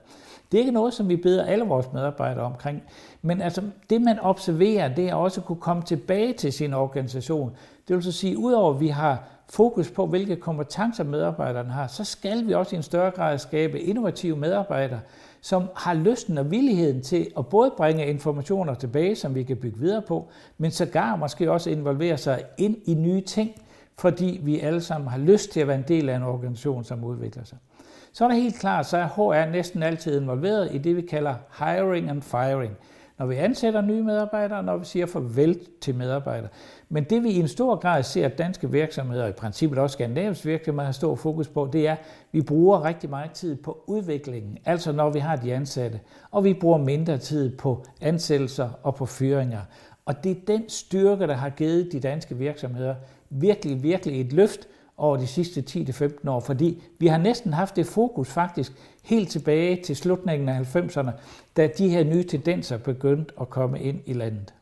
Det 0.52 0.58
er 0.58 0.62
ikke 0.62 0.72
noget, 0.72 0.94
som 0.94 1.10
vi 1.10 1.16
beder 1.16 1.46
alle 1.46 1.66
vores 1.66 1.94
medarbejdere 1.94 2.46
omkring, 2.46 2.84
men 3.22 3.42
altså, 3.42 3.62
det 3.90 4.02
man 4.02 4.20
observerer, 4.20 4.96
det 4.96 5.10
er 5.10 5.16
også 5.16 5.42
at 5.42 5.46
kunne 5.46 5.62
komme 5.62 5.84
tilbage 5.84 6.34
til 6.34 6.54
sin 6.54 6.74
organisation. 6.74 7.52
Det 7.88 7.96
vil 7.96 8.04
så 8.04 8.12
sige, 8.12 8.38
udover 8.38 8.74
at 8.74 8.80
vi 8.80 8.88
har 8.88 9.24
fokus 9.50 9.92
på, 9.92 10.06
hvilke 10.06 10.36
kompetencer 10.36 11.04
medarbejderne 11.04 11.70
har, 11.70 11.88
så 11.88 12.04
skal 12.04 12.48
vi 12.48 12.54
også 12.54 12.76
i 12.76 12.78
en 12.78 12.84
større 12.84 13.12
grad 13.12 13.38
skabe 13.38 13.80
innovative 13.80 14.38
medarbejdere, 14.38 15.00
som 15.42 15.64
har 15.76 15.94
lysten 15.94 16.38
og 16.38 16.52
villigheden 16.52 17.02
til 17.02 17.28
at 17.38 17.48
både 17.48 17.72
bringe 17.78 18.08
informationer 18.08 18.74
tilbage, 18.74 19.16
som 19.16 19.36
vi 19.36 19.44
kan 19.44 19.58
bygge 19.58 19.80
videre 19.80 20.02
på, 20.02 20.28
men 20.58 20.72
sågar 20.72 21.16
måske 21.16 21.52
også 21.52 21.70
involvere 21.70 22.18
sig 22.18 22.44
ind 22.58 22.78
i 22.86 22.94
nye 22.94 23.22
ting, 23.22 23.52
fordi 23.98 24.40
vi 24.44 24.60
alle 24.60 24.82
sammen 24.82 25.10
har 25.10 25.18
lyst 25.18 25.52
til 25.52 25.60
at 25.60 25.68
være 25.68 25.78
en 25.78 25.86
del 25.88 26.10
af 26.10 26.16
en 26.16 26.24
organisation, 26.24 26.84
som 26.84 27.04
udvikler 27.04 27.44
sig 27.44 27.58
så 28.16 28.24
er 28.24 28.28
det 28.28 28.42
helt 28.42 28.60
klart, 28.60 28.86
så 28.86 28.98
er 28.98 29.08
HR 29.08 29.52
næsten 29.52 29.84
altid 29.84 30.22
involveret 30.22 30.70
i 30.74 30.78
det, 30.78 30.96
vi 30.96 31.02
kalder 31.02 31.36
hiring 31.60 32.10
and 32.10 32.22
firing. 32.22 32.74
Når 33.20 33.26
vi 33.26 33.36
ansætter 33.36 33.82
nye 33.82 34.04
medarbejdere, 34.04 34.64
når 34.64 34.78
vi 34.78 34.86
siger 34.86 35.06
farvel 35.06 35.60
til 35.82 35.96
medarbejdere. 35.96 36.50
Men 36.90 37.04
det 37.04 37.24
vi 37.24 37.30
i 37.30 37.40
en 37.40 37.48
stor 37.48 37.76
grad 37.76 38.04
ser, 38.04 38.26
at 38.26 38.38
danske 38.38 38.72
virksomheder, 38.72 39.24
og 39.24 39.30
i 39.30 39.34
princippet 39.34 39.80
også 39.80 39.94
skandinaviske 39.94 40.48
virksomheder, 40.48 40.86
har 40.86 40.92
stor 40.92 41.16
fokus 41.16 41.48
på, 41.48 41.70
det 41.74 41.88
er, 41.88 41.92
at 41.92 42.00
vi 42.32 42.42
bruger 42.42 42.86
rigtig 42.86 43.10
meget 43.10 43.32
tid 43.32 43.56
på 43.56 43.84
udviklingen, 43.88 44.58
altså 44.66 44.92
når 44.92 45.10
vi 45.10 45.20
har 45.20 45.36
de 45.36 45.54
ansatte, 45.54 46.00
og 46.32 46.44
vi 46.44 46.54
bruger 46.54 46.78
mindre 46.78 47.18
tid 47.18 47.58
på 47.58 47.86
ansættelser 48.02 48.70
og 48.84 48.96
på 48.96 49.06
fyringer. 49.06 49.62
Og 50.06 50.24
det 50.24 50.32
er 50.32 50.42
den 50.48 50.70
styrke, 50.70 51.28
der 51.28 51.34
har 51.34 51.50
givet 51.50 51.92
de 51.92 52.00
danske 52.00 52.38
virksomheder 52.38 52.96
virkelig, 53.30 53.84
virkelig 53.84 54.22
et 54.22 54.34
løft 54.34 54.68
over 54.98 55.18
de 55.18 55.28
sidste 55.28 55.64
10-15 55.70 56.30
år, 56.30 56.40
fordi 56.40 56.84
vi 57.00 57.08
har 57.08 57.18
næsten 57.18 57.54
haft 57.54 57.76
det 57.76 57.86
fokus 57.86 58.30
faktisk 58.30 58.72
helt 59.04 59.30
tilbage 59.30 59.84
til 59.84 59.96
slutningen 59.96 60.50
af 60.50 60.76
90'erne, 60.76 61.12
da 61.58 61.68
de 61.78 61.90
her 61.90 62.04
nye 62.04 62.24
tendenser 62.24 62.78
begyndte 62.78 63.34
at 63.42 63.50
komme 63.50 63.80
ind 63.80 64.00
i 64.06 64.14
landet. 64.14 64.54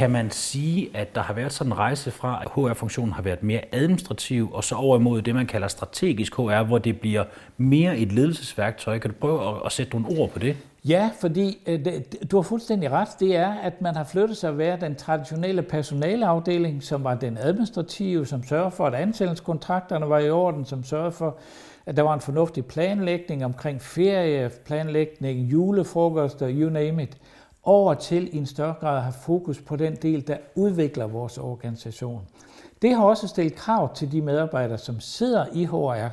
Kan 0.00 0.10
man 0.10 0.30
sige, 0.30 0.90
at 0.94 1.14
der 1.14 1.20
har 1.20 1.34
været 1.34 1.52
sådan 1.52 1.72
en 1.72 1.78
rejse 1.78 2.10
fra, 2.10 2.42
at 2.42 2.50
HR-funktionen 2.50 3.12
har 3.12 3.22
været 3.22 3.42
mere 3.42 3.60
administrativ, 3.72 4.52
og 4.52 4.64
så 4.64 4.74
over 4.74 4.98
imod 4.98 5.22
det, 5.22 5.34
man 5.34 5.46
kalder 5.46 5.68
strategisk 5.68 6.34
HR, 6.34 6.62
hvor 6.62 6.78
det 6.78 7.00
bliver 7.00 7.24
mere 7.56 7.98
et 7.98 8.12
ledelsesværktøj? 8.12 8.98
Kan 8.98 9.10
du 9.10 9.16
prøve 9.20 9.66
at, 9.66 9.72
sætte 9.72 9.92
nogle 10.00 10.20
ord 10.20 10.30
på 10.30 10.38
det? 10.38 10.56
Ja, 10.84 11.10
fordi 11.20 11.58
øh, 11.66 11.86
du 12.30 12.36
har 12.36 12.42
fuldstændig 12.42 12.90
ret. 12.90 13.08
Det 13.20 13.36
er, 13.36 13.54
at 13.54 13.82
man 13.82 13.96
har 13.96 14.04
flyttet 14.04 14.36
sig 14.36 14.50
at 14.50 14.58
være 14.58 14.80
den 14.80 14.94
traditionelle 14.94 15.62
personaleafdeling, 15.62 16.82
som 16.82 17.04
var 17.04 17.14
den 17.14 17.38
administrative, 17.40 18.26
som 18.26 18.44
sørger 18.44 18.70
for, 18.70 18.86
at 18.86 18.94
ansættelseskontrakterne 18.94 20.08
var 20.08 20.18
i 20.18 20.30
orden, 20.30 20.64
som 20.64 20.84
sørger 20.84 21.10
for, 21.10 21.36
at 21.86 21.96
der 21.96 22.02
var 22.02 22.14
en 22.14 22.20
fornuftig 22.20 22.64
planlægning 22.64 23.44
omkring 23.44 23.82
ferie, 23.82 24.50
planlægning, 24.64 25.52
julefrokoster, 25.52 26.50
you 26.50 26.70
name 26.70 27.02
it 27.02 27.16
over 27.70 27.94
til 27.94 28.34
i 28.34 28.38
en 28.38 28.46
større 28.46 28.74
grad 28.80 28.96
at 28.96 29.02
have 29.02 29.12
fokus 29.12 29.60
på 29.60 29.76
den 29.76 29.96
del, 29.96 30.26
der 30.26 30.36
udvikler 30.54 31.06
vores 31.06 31.38
organisation. 31.38 32.20
Det 32.82 32.94
har 32.94 33.04
også 33.04 33.28
stillet 33.28 33.54
krav 33.54 33.94
til 33.94 34.12
de 34.12 34.22
medarbejdere, 34.22 34.78
som 34.78 35.00
sidder 35.00 35.46
i 35.52 35.64
HR, 35.64 36.08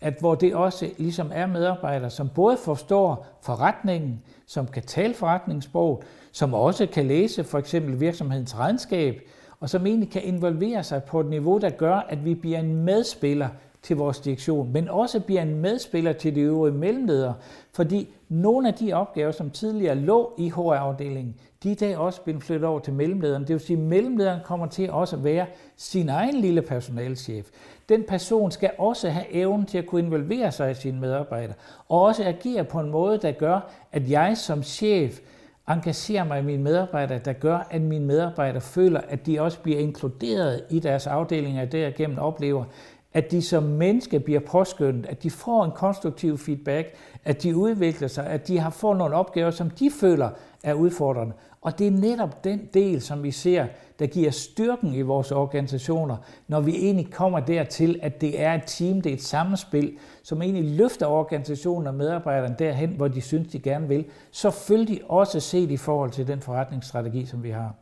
at 0.00 0.14
hvor 0.20 0.34
det 0.34 0.54
også 0.54 0.90
ligesom 0.98 1.30
er 1.34 1.46
medarbejdere, 1.46 2.10
som 2.10 2.28
både 2.28 2.56
forstår 2.56 3.26
forretningen, 3.42 4.22
som 4.46 4.66
kan 4.66 4.82
tale 4.82 5.14
forretningssprog, 5.14 6.02
som 6.32 6.54
også 6.54 6.86
kan 6.86 7.06
læse 7.06 7.44
for 7.44 7.58
eksempel 7.58 8.00
virksomhedens 8.00 8.58
regnskab, 8.58 9.20
og 9.60 9.70
som 9.70 9.86
egentlig 9.86 10.10
kan 10.10 10.22
involvere 10.22 10.84
sig 10.84 11.02
på 11.02 11.20
et 11.20 11.26
niveau, 11.26 11.58
der 11.58 11.70
gør, 11.70 11.94
at 11.94 12.24
vi 12.24 12.34
bliver 12.34 12.58
en 12.58 12.74
medspiller 12.74 13.48
til 13.82 13.96
vores 13.96 14.20
direktion, 14.20 14.72
men 14.72 14.88
også 14.88 15.20
bliver 15.20 15.42
en 15.42 15.54
medspiller 15.54 16.12
til 16.12 16.34
de 16.34 16.40
øvrige 16.40 16.74
mellemledere, 16.74 17.34
fordi 17.72 18.08
nogle 18.28 18.68
af 18.68 18.74
de 18.74 18.92
opgaver, 18.92 19.32
som 19.32 19.50
tidligere 19.50 19.94
lå 19.94 20.32
i 20.38 20.48
HR-afdelingen, 20.48 21.34
de 21.62 21.68
er 21.68 21.72
i 21.72 21.74
dag 21.74 21.96
også 21.96 22.22
blevet 22.22 22.42
flyttet 22.42 22.68
over 22.68 22.80
til 22.80 22.92
mellemlederen. 22.92 23.42
Det 23.42 23.50
vil 23.50 23.60
sige, 23.60 23.76
at 23.76 23.82
mellemlederen 23.82 24.40
kommer 24.44 24.66
til 24.66 24.90
også 24.90 25.16
at 25.16 25.24
være 25.24 25.46
sin 25.76 26.08
egen 26.08 26.34
lille 26.34 26.62
personalchef. 26.62 27.48
Den 27.88 28.04
person 28.08 28.50
skal 28.50 28.70
også 28.78 29.08
have 29.08 29.32
evnen 29.32 29.66
til 29.66 29.78
at 29.78 29.86
kunne 29.86 30.04
involvere 30.04 30.52
sig 30.52 30.70
i 30.70 30.74
sine 30.74 31.00
medarbejdere, 31.00 31.54
og 31.88 32.02
også 32.02 32.24
agere 32.24 32.64
på 32.64 32.80
en 32.80 32.90
måde, 32.90 33.18
der 33.18 33.32
gør, 33.32 33.70
at 33.92 34.10
jeg 34.10 34.36
som 34.36 34.62
chef 34.62 35.20
engagerer 35.68 36.24
mig 36.24 36.38
i 36.38 36.42
mine 36.42 36.62
medarbejdere, 36.62 37.18
der 37.18 37.32
gør, 37.32 37.66
at 37.70 37.82
mine 37.82 38.04
medarbejdere 38.04 38.60
føler, 38.60 39.00
at 39.08 39.26
de 39.26 39.40
også 39.40 39.60
bliver 39.60 39.78
inkluderet 39.78 40.62
i 40.70 40.78
deres 40.78 41.06
afdelinger, 41.06 41.62
og 41.62 41.72
derigennem 41.72 42.18
oplever, 42.18 42.64
at 43.12 43.30
de 43.30 43.42
som 43.42 43.62
menneske 43.62 44.20
bliver 44.20 44.40
påskyndet, 44.40 45.06
at 45.06 45.22
de 45.22 45.30
får 45.30 45.64
en 45.64 45.70
konstruktiv 45.70 46.38
feedback, 46.38 46.94
at 47.24 47.42
de 47.42 47.56
udvikler 47.56 48.08
sig, 48.08 48.26
at 48.26 48.48
de 48.48 48.58
har 48.58 48.70
fået 48.70 48.98
nogle 48.98 49.14
opgaver, 49.14 49.50
som 49.50 49.70
de 49.70 49.90
føler 50.00 50.30
er 50.62 50.74
udfordrende. 50.74 51.34
Og 51.60 51.78
det 51.78 51.86
er 51.86 51.90
netop 51.90 52.44
den 52.44 52.68
del, 52.74 53.00
som 53.00 53.22
vi 53.22 53.30
ser, 53.30 53.66
der 53.98 54.06
giver 54.06 54.30
styrken 54.30 54.94
i 54.94 55.02
vores 55.02 55.32
organisationer, 55.32 56.16
når 56.48 56.60
vi 56.60 56.76
egentlig 56.76 57.12
kommer 57.12 57.40
dertil, 57.40 57.98
at 58.02 58.20
det 58.20 58.42
er 58.42 58.54
et 58.54 58.62
team, 58.66 59.00
det 59.00 59.10
er 59.10 59.14
et 59.14 59.22
samspil, 59.22 59.96
som 60.22 60.42
egentlig 60.42 60.76
løfter 60.76 61.06
organisationen 61.06 61.86
og 61.86 61.94
medarbejderne 61.94 62.56
derhen, 62.58 62.90
hvor 62.90 63.08
de 63.08 63.20
synes, 63.20 63.48
de 63.48 63.58
gerne 63.58 63.88
vil. 63.88 64.04
Selvfølgelig 64.30 65.00
også 65.08 65.40
set 65.40 65.70
i 65.70 65.76
forhold 65.76 66.10
til 66.10 66.26
den 66.26 66.40
forretningsstrategi, 66.40 67.26
som 67.26 67.42
vi 67.42 67.50
har 67.50 67.74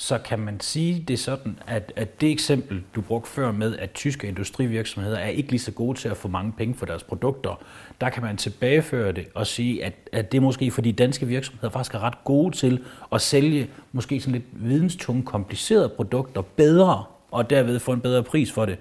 så 0.00 0.18
kan 0.18 0.38
man 0.38 0.60
sige 0.60 1.04
det 1.08 1.18
sådan, 1.18 1.58
at, 1.66 1.92
at 1.96 2.20
det 2.20 2.30
eksempel, 2.30 2.82
du 2.94 3.00
brugte 3.00 3.30
før 3.30 3.52
med, 3.52 3.76
at 3.76 3.90
tyske 3.92 4.28
industrivirksomheder 4.28 5.18
er 5.18 5.28
ikke 5.28 5.50
lige 5.50 5.60
så 5.60 5.72
gode 5.72 5.98
til 5.98 6.08
at 6.08 6.16
få 6.16 6.28
mange 6.28 6.52
penge 6.52 6.74
for 6.74 6.86
deres 6.86 7.02
produkter, 7.02 7.62
der 8.00 8.08
kan 8.08 8.22
man 8.22 8.36
tilbageføre 8.36 9.12
det 9.12 9.26
og 9.34 9.46
sige, 9.46 9.84
at, 9.84 9.92
at 10.12 10.32
det 10.32 10.38
er 10.38 10.42
måske 10.42 10.70
fordi 10.70 10.92
danske 10.92 11.26
virksomheder 11.26 11.70
faktisk 11.70 11.94
er 11.94 11.98
ret 11.98 12.24
gode 12.24 12.56
til 12.56 12.84
at 13.12 13.20
sælge 13.20 13.70
måske 13.92 14.20
sådan 14.20 14.32
lidt 14.32 14.44
videnstunge, 14.52 15.22
komplicerede 15.22 15.88
produkter 15.88 16.42
bedre, 16.42 17.04
og 17.30 17.50
derved 17.50 17.78
få 17.78 17.92
en 17.92 18.00
bedre 18.00 18.22
pris 18.22 18.52
for 18.52 18.66
det. 18.66 18.78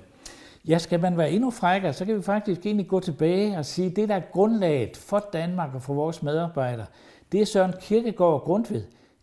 Ja, 0.68 0.78
skal 0.78 1.00
man 1.00 1.18
være 1.18 1.32
endnu 1.32 1.52
frækkere, 1.52 1.94
så 1.94 2.06
kan 2.06 2.18
vi 2.18 2.22
faktisk 2.22 2.66
egentlig 2.66 2.88
gå 2.88 3.00
tilbage 3.00 3.58
og 3.58 3.66
sige, 3.66 3.90
at 3.90 3.96
det 3.96 4.10
der 4.10 4.16
er 4.16 4.22
grundlaget 4.32 4.98
for 4.98 5.26
Danmark 5.34 5.70
og 5.76 5.82
for 5.82 5.94
vores 5.94 6.24
medarbejdere, 6.24 6.86
det 7.32 7.42
er 7.42 7.46
Søren 7.46 7.74
Kirkegaard 7.82 8.34
og 8.34 8.42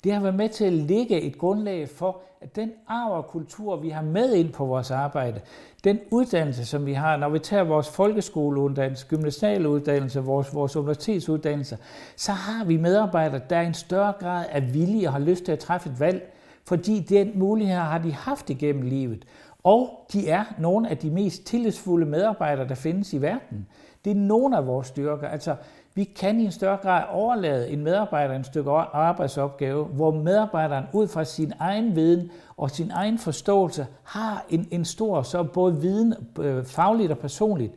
det 0.06 0.14
har 0.14 0.20
været 0.20 0.34
med 0.34 0.48
til 0.48 0.64
at 0.64 0.72
lægge 0.72 1.20
et 1.20 1.38
grundlag 1.38 1.88
for, 1.88 2.20
at 2.40 2.56
den 2.56 2.72
arv 2.88 3.12
og 3.12 3.26
kultur, 3.26 3.76
vi 3.76 3.88
har 3.88 4.02
med 4.02 4.34
ind 4.34 4.52
på 4.52 4.64
vores 4.64 4.90
arbejde, 4.90 5.40
den 5.84 5.98
uddannelse, 6.10 6.64
som 6.64 6.86
vi 6.86 6.92
har, 6.92 7.16
når 7.16 7.28
vi 7.28 7.38
tager 7.38 7.64
vores 7.64 7.88
folkeskoleuddannelse, 7.88 9.06
gymnasialuddannelse, 9.06 10.20
vores, 10.20 10.54
vores 10.54 10.76
universitetsuddannelse, 10.76 11.78
så 12.16 12.32
har 12.32 12.64
vi 12.64 12.76
medarbejdere, 12.76 13.40
der 13.50 13.60
i 13.60 13.66
en 13.66 13.75
større 13.75 14.12
grad 14.20 14.44
er 14.48 14.60
villige 14.60 15.08
og 15.08 15.12
har 15.12 15.20
lyst 15.20 15.44
til 15.44 15.52
at 15.52 15.58
træffe 15.58 15.90
et 15.90 16.00
valg, 16.00 16.32
fordi 16.64 17.00
den 17.00 17.38
mulighed 17.38 17.76
har 17.76 17.98
de 17.98 18.12
haft 18.12 18.50
igennem 18.50 18.82
livet. 18.82 19.25
Og 19.62 20.06
de 20.12 20.28
er 20.28 20.44
nogle 20.58 20.90
af 20.90 20.98
de 20.98 21.10
mest 21.10 21.46
tillidsfulde 21.46 22.06
medarbejdere, 22.06 22.68
der 22.68 22.75
findes 22.75 23.12
i 23.12 23.22
verden. 23.22 23.66
Det 24.04 24.10
er 24.10 24.14
nogle 24.14 24.56
af 24.56 24.66
vores 24.66 24.86
styrker. 24.86 25.28
Altså, 25.28 25.56
vi 25.96 26.04
kan 26.04 26.40
i 26.40 26.44
en 26.44 26.52
større 26.52 26.76
grad 26.76 27.02
overlade 27.10 27.70
en 27.70 27.84
medarbejder 27.84 28.34
en 28.34 28.44
stykke 28.44 28.70
arbejdsopgave, 28.70 29.84
hvor 29.84 30.10
medarbejderen 30.10 30.84
ud 30.92 31.08
fra 31.08 31.24
sin 31.24 31.52
egen 31.58 31.96
viden 31.96 32.30
og 32.56 32.70
sin 32.70 32.90
egen 32.90 33.18
forståelse 33.18 33.86
har 34.04 34.44
en, 34.48 34.68
en 34.70 34.84
stor 34.84 35.22
så 35.22 35.42
både 35.42 35.80
viden, 35.80 36.14
øh, 36.40 36.64
fagligt 36.64 37.12
og 37.12 37.18
personligt, 37.18 37.72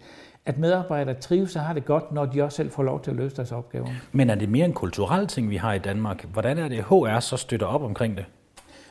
at 0.45 0.57
medarbejdere 0.57 1.15
trives 1.15 1.55
og 1.55 1.61
har 1.61 1.73
det 1.73 1.85
godt, 1.85 2.11
når 2.11 2.25
de 2.25 2.43
også 2.43 2.55
selv 2.55 2.71
får 2.71 2.83
lov 2.83 3.01
til 3.01 3.11
at 3.11 3.17
løse 3.17 3.35
deres 3.35 3.51
opgaver. 3.51 3.87
Men 4.11 4.29
er 4.29 4.35
det 4.35 4.49
mere 4.49 4.65
en 4.65 4.73
kulturel 4.73 5.27
ting, 5.27 5.49
vi 5.49 5.57
har 5.57 5.73
i 5.73 5.79
Danmark? 5.79 6.25
Hvordan 6.33 6.57
er 6.57 6.67
det, 6.67 6.83
HR 6.83 7.19
så 7.19 7.37
støtter 7.37 7.67
op 7.67 7.83
omkring 7.83 8.17
det? 8.17 8.25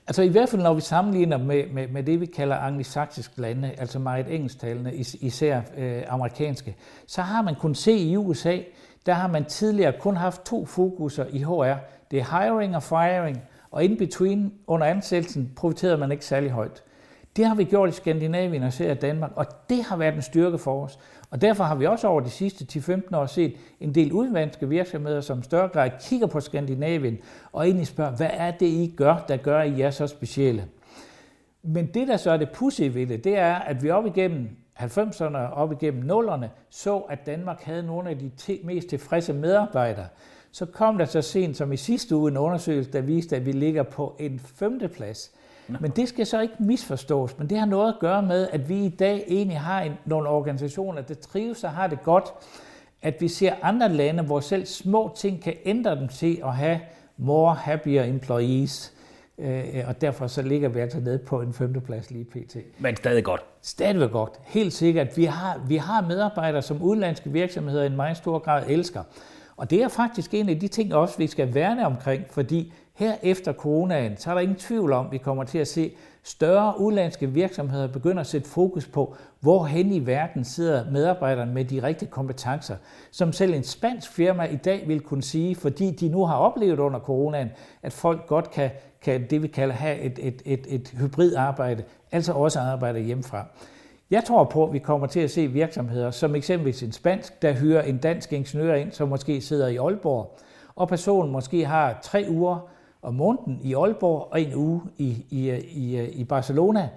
Altså 0.06 0.22
i 0.22 0.28
hvert 0.28 0.48
fald, 0.48 0.62
når 0.62 0.74
vi 0.74 0.80
sammenligner 0.80 1.38
med, 1.38 1.64
med, 1.72 1.88
med 1.88 2.02
det, 2.02 2.20
vi 2.20 2.26
kalder 2.26 2.56
anglisaksiske 2.56 3.40
lande, 3.40 3.72
altså 3.78 3.98
meget 3.98 4.34
engelsktalende, 4.34 4.94
især 5.20 5.60
øh, 5.76 6.02
amerikanske, 6.08 6.76
så 7.06 7.22
har 7.22 7.42
man 7.42 7.54
kun 7.54 7.74
se 7.74 7.92
i 7.92 8.16
USA, 8.16 8.58
der 9.08 9.14
har 9.14 9.28
man 9.28 9.44
tidligere 9.44 9.92
kun 10.00 10.16
haft 10.16 10.44
to 10.46 10.64
fokuser 10.64 11.24
i 11.30 11.38
HR. 11.38 11.74
Det 12.10 12.18
er 12.18 12.40
hiring 12.40 12.76
og 12.76 12.82
firing, 12.82 13.42
og 13.70 13.84
in 13.84 13.96
between 13.96 14.52
under 14.66 14.86
ansættelsen 14.86 15.52
profiterede 15.56 15.96
man 15.96 16.12
ikke 16.12 16.24
særlig 16.24 16.50
højt. 16.50 16.82
Det 17.36 17.46
har 17.46 17.54
vi 17.54 17.64
gjort 17.64 17.88
i 17.88 17.92
Skandinavien 17.92 18.62
og 18.62 18.72
ser 18.72 18.92
i 18.92 18.94
Danmark, 18.94 19.30
og 19.36 19.46
det 19.70 19.84
har 19.84 19.96
været 19.96 20.14
en 20.14 20.22
styrke 20.22 20.58
for 20.58 20.84
os. 20.84 20.98
Og 21.30 21.40
derfor 21.40 21.64
har 21.64 21.74
vi 21.74 21.86
også 21.86 22.08
over 22.08 22.20
de 22.20 22.30
sidste 22.30 22.80
10-15 22.80 23.16
år 23.16 23.26
set 23.26 23.54
en 23.80 23.94
del 23.94 24.12
udenlandske 24.12 24.68
virksomheder, 24.68 25.20
som 25.20 25.42
større 25.42 25.68
grad 25.68 25.90
kigger 26.00 26.26
på 26.26 26.40
Skandinavien 26.40 27.18
og 27.52 27.64
egentlig 27.64 27.86
spørger, 27.86 28.16
hvad 28.16 28.30
er 28.32 28.50
det, 28.50 28.66
I 28.66 28.94
gør, 28.96 29.24
der 29.28 29.36
gør, 29.36 29.62
I 29.62 29.80
er 29.80 29.90
så 29.90 30.06
specielle? 30.06 30.64
Men 31.62 31.86
det, 31.86 32.08
der 32.08 32.16
så 32.16 32.30
er 32.30 32.36
det 32.36 32.50
pussy 32.50 32.82
ved 32.82 33.06
det, 33.06 33.24
det 33.24 33.38
er, 33.38 33.54
at 33.54 33.82
vi 33.82 33.90
op 33.90 34.06
igennem 34.06 34.48
90'erne 34.80 35.36
og 35.36 35.52
op 35.52 35.72
igennem 35.72 36.10
0'erne 36.10 36.46
så, 36.70 36.96
at 36.98 37.26
Danmark 37.26 37.62
havde 37.62 37.82
nogle 37.82 38.10
af 38.10 38.18
de 38.18 38.58
mest 38.64 38.88
tilfredse 38.88 39.32
medarbejdere. 39.32 40.06
Så 40.52 40.66
kom 40.66 40.98
der 40.98 41.04
så 41.04 41.22
sent 41.22 41.56
som 41.56 41.72
i 41.72 41.76
sidste 41.76 42.16
uge 42.16 42.30
en 42.30 42.36
undersøgelse, 42.36 42.92
der 42.92 43.00
viste, 43.00 43.36
at 43.36 43.46
vi 43.46 43.52
ligger 43.52 43.82
på 43.82 44.16
en 44.18 44.40
femteplads. 44.40 45.30
Men 45.80 45.90
det 45.90 46.08
skal 46.08 46.26
så 46.26 46.40
ikke 46.40 46.54
misforstås, 46.58 47.38
men 47.38 47.50
det 47.50 47.58
har 47.58 47.66
noget 47.66 47.88
at 47.92 47.98
gøre 48.00 48.22
med, 48.22 48.48
at 48.52 48.68
vi 48.68 48.84
i 48.84 48.88
dag 48.88 49.24
egentlig 49.28 49.60
har 49.60 49.80
en, 49.82 49.92
nogle 50.04 50.28
organisationer, 50.28 51.02
der 51.02 51.14
trives 51.14 51.64
og 51.64 51.70
har 51.70 51.86
det 51.86 52.02
godt, 52.02 52.24
at 53.02 53.20
vi 53.20 53.28
ser 53.28 53.54
andre 53.62 53.88
lande, 53.88 54.22
hvor 54.22 54.40
selv 54.40 54.66
små 54.66 55.12
ting 55.16 55.42
kan 55.42 55.54
ændre 55.64 55.96
dem 55.96 56.08
til 56.08 56.40
at 56.44 56.54
have 56.54 56.80
more 57.16 57.54
happier 57.54 58.04
employees. 58.04 58.92
Øh, 59.38 59.84
og 59.86 60.00
derfor 60.00 60.26
så 60.26 60.42
ligger 60.42 60.68
vi 60.68 60.80
altså 60.80 61.00
nede 61.00 61.18
på 61.18 61.40
en 61.40 61.52
femteplads 61.52 62.10
lige 62.10 62.24
pt. 62.24 62.56
Men 62.78 62.96
stadig 62.96 63.24
godt. 63.24 63.44
Stadig 63.62 64.10
godt. 64.10 64.32
Helt 64.44 64.72
sikkert. 64.72 65.16
Vi 65.16 65.24
har, 65.24 65.60
vi 65.68 65.76
har 65.76 66.06
medarbejdere, 66.06 66.62
som 66.62 66.82
udenlandske 66.82 67.30
virksomheder 67.30 67.82
i 67.82 67.86
en 67.86 67.96
meget 67.96 68.16
stor 68.16 68.38
grad 68.38 68.64
elsker. 68.68 69.02
Og 69.56 69.70
det 69.70 69.82
er 69.82 69.88
faktisk 69.88 70.34
en 70.34 70.48
af 70.48 70.60
de 70.60 70.68
ting 70.68 70.94
også, 70.94 71.18
vi 71.18 71.26
skal 71.26 71.54
værne 71.54 71.86
omkring, 71.86 72.24
fordi 72.30 72.72
Her 72.98 73.16
efter 73.22 73.52
coronaen, 73.52 74.16
så 74.16 74.30
er 74.30 74.34
der 74.34 74.40
ingen 74.40 74.56
tvivl 74.56 74.92
om, 74.92 75.06
at 75.06 75.12
vi 75.12 75.18
kommer 75.18 75.44
til 75.44 75.58
at 75.58 75.68
se 75.68 75.92
større 76.22 76.80
udlandske 76.80 77.26
virksomheder 77.26 77.86
begynder 77.86 78.20
at 78.20 78.26
sætte 78.26 78.48
fokus 78.48 78.86
på, 78.86 79.16
hvor 79.40 79.64
hen 79.64 79.92
i 79.92 80.06
verden 80.06 80.44
sidder 80.44 80.90
medarbejderne 80.90 81.52
med 81.52 81.64
de 81.64 81.82
rigtige 81.82 82.10
kompetencer, 82.10 82.76
som 83.10 83.32
selv 83.32 83.54
en 83.54 83.64
spansk 83.64 84.12
firma 84.12 84.44
i 84.44 84.56
dag 84.56 84.88
vil 84.88 85.00
kunne 85.00 85.22
sige, 85.22 85.54
fordi 85.56 85.90
de 85.90 86.08
nu 86.08 86.26
har 86.26 86.36
oplevet 86.36 86.78
under 86.78 87.00
coronaen, 87.00 87.50
at 87.82 87.92
folk 87.92 88.26
godt 88.26 88.50
kan, 88.50 88.70
kan 89.02 89.26
det 89.30 89.42
vi 89.42 89.46
kalder 89.46 89.74
have 89.74 89.98
et, 89.98 90.18
et, 90.22 90.42
et, 90.44 90.66
et 90.68 90.94
hybrid 90.98 91.34
arbejde, 91.34 91.82
altså 92.12 92.32
også 92.32 92.60
arbejde 92.60 93.00
hjemmefra. 93.00 93.46
Jeg 94.10 94.24
tror 94.24 94.44
på, 94.44 94.66
at 94.66 94.72
vi 94.72 94.78
kommer 94.78 95.06
til 95.06 95.20
at 95.20 95.30
se 95.30 95.46
virksomheder, 95.46 96.10
som 96.10 96.34
eksempelvis 96.34 96.82
en 96.82 96.92
spansk, 96.92 97.42
der 97.42 97.52
hyrer 97.52 97.82
en 97.82 97.98
dansk 97.98 98.32
ingeniør 98.32 98.74
ind, 98.74 98.92
som 98.92 99.08
måske 99.08 99.40
sidder 99.40 99.68
i 99.68 99.76
Aalborg, 99.76 100.38
og 100.76 100.88
personen 100.88 101.32
måske 101.32 101.66
har 101.66 101.98
tre 102.02 102.26
uger 102.28 102.68
om 103.02 103.14
måneden 103.14 103.60
i 103.62 103.74
Aalborg 103.74 104.28
og 104.30 104.40
en 104.40 104.54
uge 104.54 104.82
i, 104.98 105.24
i, 105.30 105.50
i, 105.50 106.08
i 106.10 106.24
Barcelona, 106.24 106.88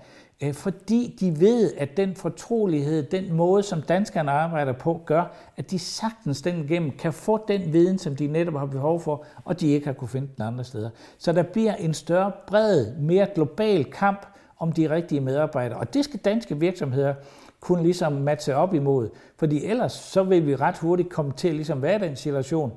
Øh, 0.41 0.53
fordi 0.53 1.17
de 1.19 1.39
ved, 1.39 1.73
at 1.77 1.97
den 1.97 2.15
fortrolighed, 2.15 3.03
den 3.03 3.33
måde, 3.33 3.63
som 3.63 3.81
danskerne 3.81 4.31
arbejder 4.31 4.73
på, 4.73 5.01
gør, 5.05 5.33
at 5.57 5.71
de 5.71 5.79
sagtens 5.79 6.41
den 6.41 6.63
igennem 6.63 6.91
kan 6.91 7.13
få 7.13 7.45
den 7.47 7.73
viden, 7.73 7.97
som 7.97 8.15
de 8.15 8.27
netop 8.27 8.53
har 8.53 8.65
behov 8.65 8.99
for, 8.99 9.25
og 9.45 9.59
de 9.59 9.67
ikke 9.67 9.85
har 9.85 9.93
kunne 9.93 10.07
finde 10.07 10.29
den 10.37 10.43
andre 10.43 10.63
steder. 10.63 10.89
Så 11.17 11.31
der 11.31 11.43
bliver 11.43 11.75
en 11.75 11.93
større, 11.93 12.31
bred, 12.47 12.95
mere 12.97 13.27
global 13.35 13.85
kamp 13.85 14.25
om 14.59 14.71
de 14.71 14.89
rigtige 14.89 15.21
medarbejdere, 15.21 15.79
og 15.79 15.93
det 15.93 16.05
skal 16.05 16.19
danske 16.19 16.59
virksomheder 16.59 17.13
kunne 17.59 17.83
ligesom 17.83 18.13
matche 18.13 18.55
op 18.55 18.73
imod, 18.73 19.09
fordi 19.37 19.65
ellers 19.65 19.91
så 19.91 20.23
vil 20.23 20.47
vi 20.47 20.55
ret 20.55 20.77
hurtigt 20.77 21.09
komme 21.09 21.31
til 21.31 21.55
ligesom 21.55 21.81
være 21.81 21.95
i 21.95 22.07
den 22.07 22.15
situation, 22.15 22.71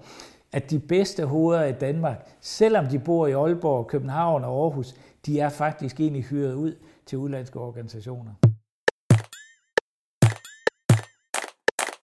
at 0.52 0.70
de 0.70 0.78
bedste 0.78 1.24
hoveder 1.24 1.64
i 1.64 1.72
Danmark, 1.72 2.28
selvom 2.40 2.86
de 2.86 2.98
bor 2.98 3.26
i 3.26 3.32
Aalborg, 3.32 3.86
København 3.86 4.44
og 4.44 4.62
Aarhus, 4.62 4.94
de 5.26 5.40
er 5.40 5.48
faktisk 5.48 6.00
egentlig 6.00 6.22
hyret 6.22 6.54
ud 6.54 6.74
til 7.06 7.18
udlandske 7.18 7.58
organisationer. 7.58 8.32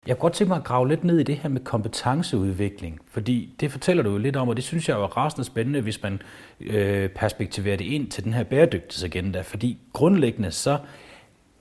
Jeg 0.08 0.18
kunne 0.18 0.22
godt 0.22 0.34
tænke 0.34 0.50
mig 0.50 0.58
at 0.58 0.64
grave 0.64 0.88
lidt 0.88 1.04
ned 1.04 1.20
i 1.20 1.24
det 1.24 1.38
her 1.38 1.50
med 1.50 1.62
kompetenceudvikling, 1.62 3.00
fordi 3.08 3.56
det 3.60 3.72
fortæller 3.72 4.04
du 4.04 4.12
jo 4.12 4.18
lidt 4.18 4.36
om, 4.36 4.50
og 4.50 4.56
det 4.56 4.64
synes 4.64 4.90
jeg 4.90 4.96
er 4.96 5.18
rasende 5.18 5.46
spændende, 5.46 5.82
hvis 5.82 6.04
man 6.04 6.22
øh, 6.60 7.10
perspektiverer 7.10 7.78
det 7.78 7.86
ind 7.86 8.12
til 8.12 8.24
den 8.24 8.34
her 8.34 8.44
bæredygtighedsagenda, 8.44 9.42
fordi 9.42 9.80
grundlæggende 9.94 10.52
så 10.52 10.80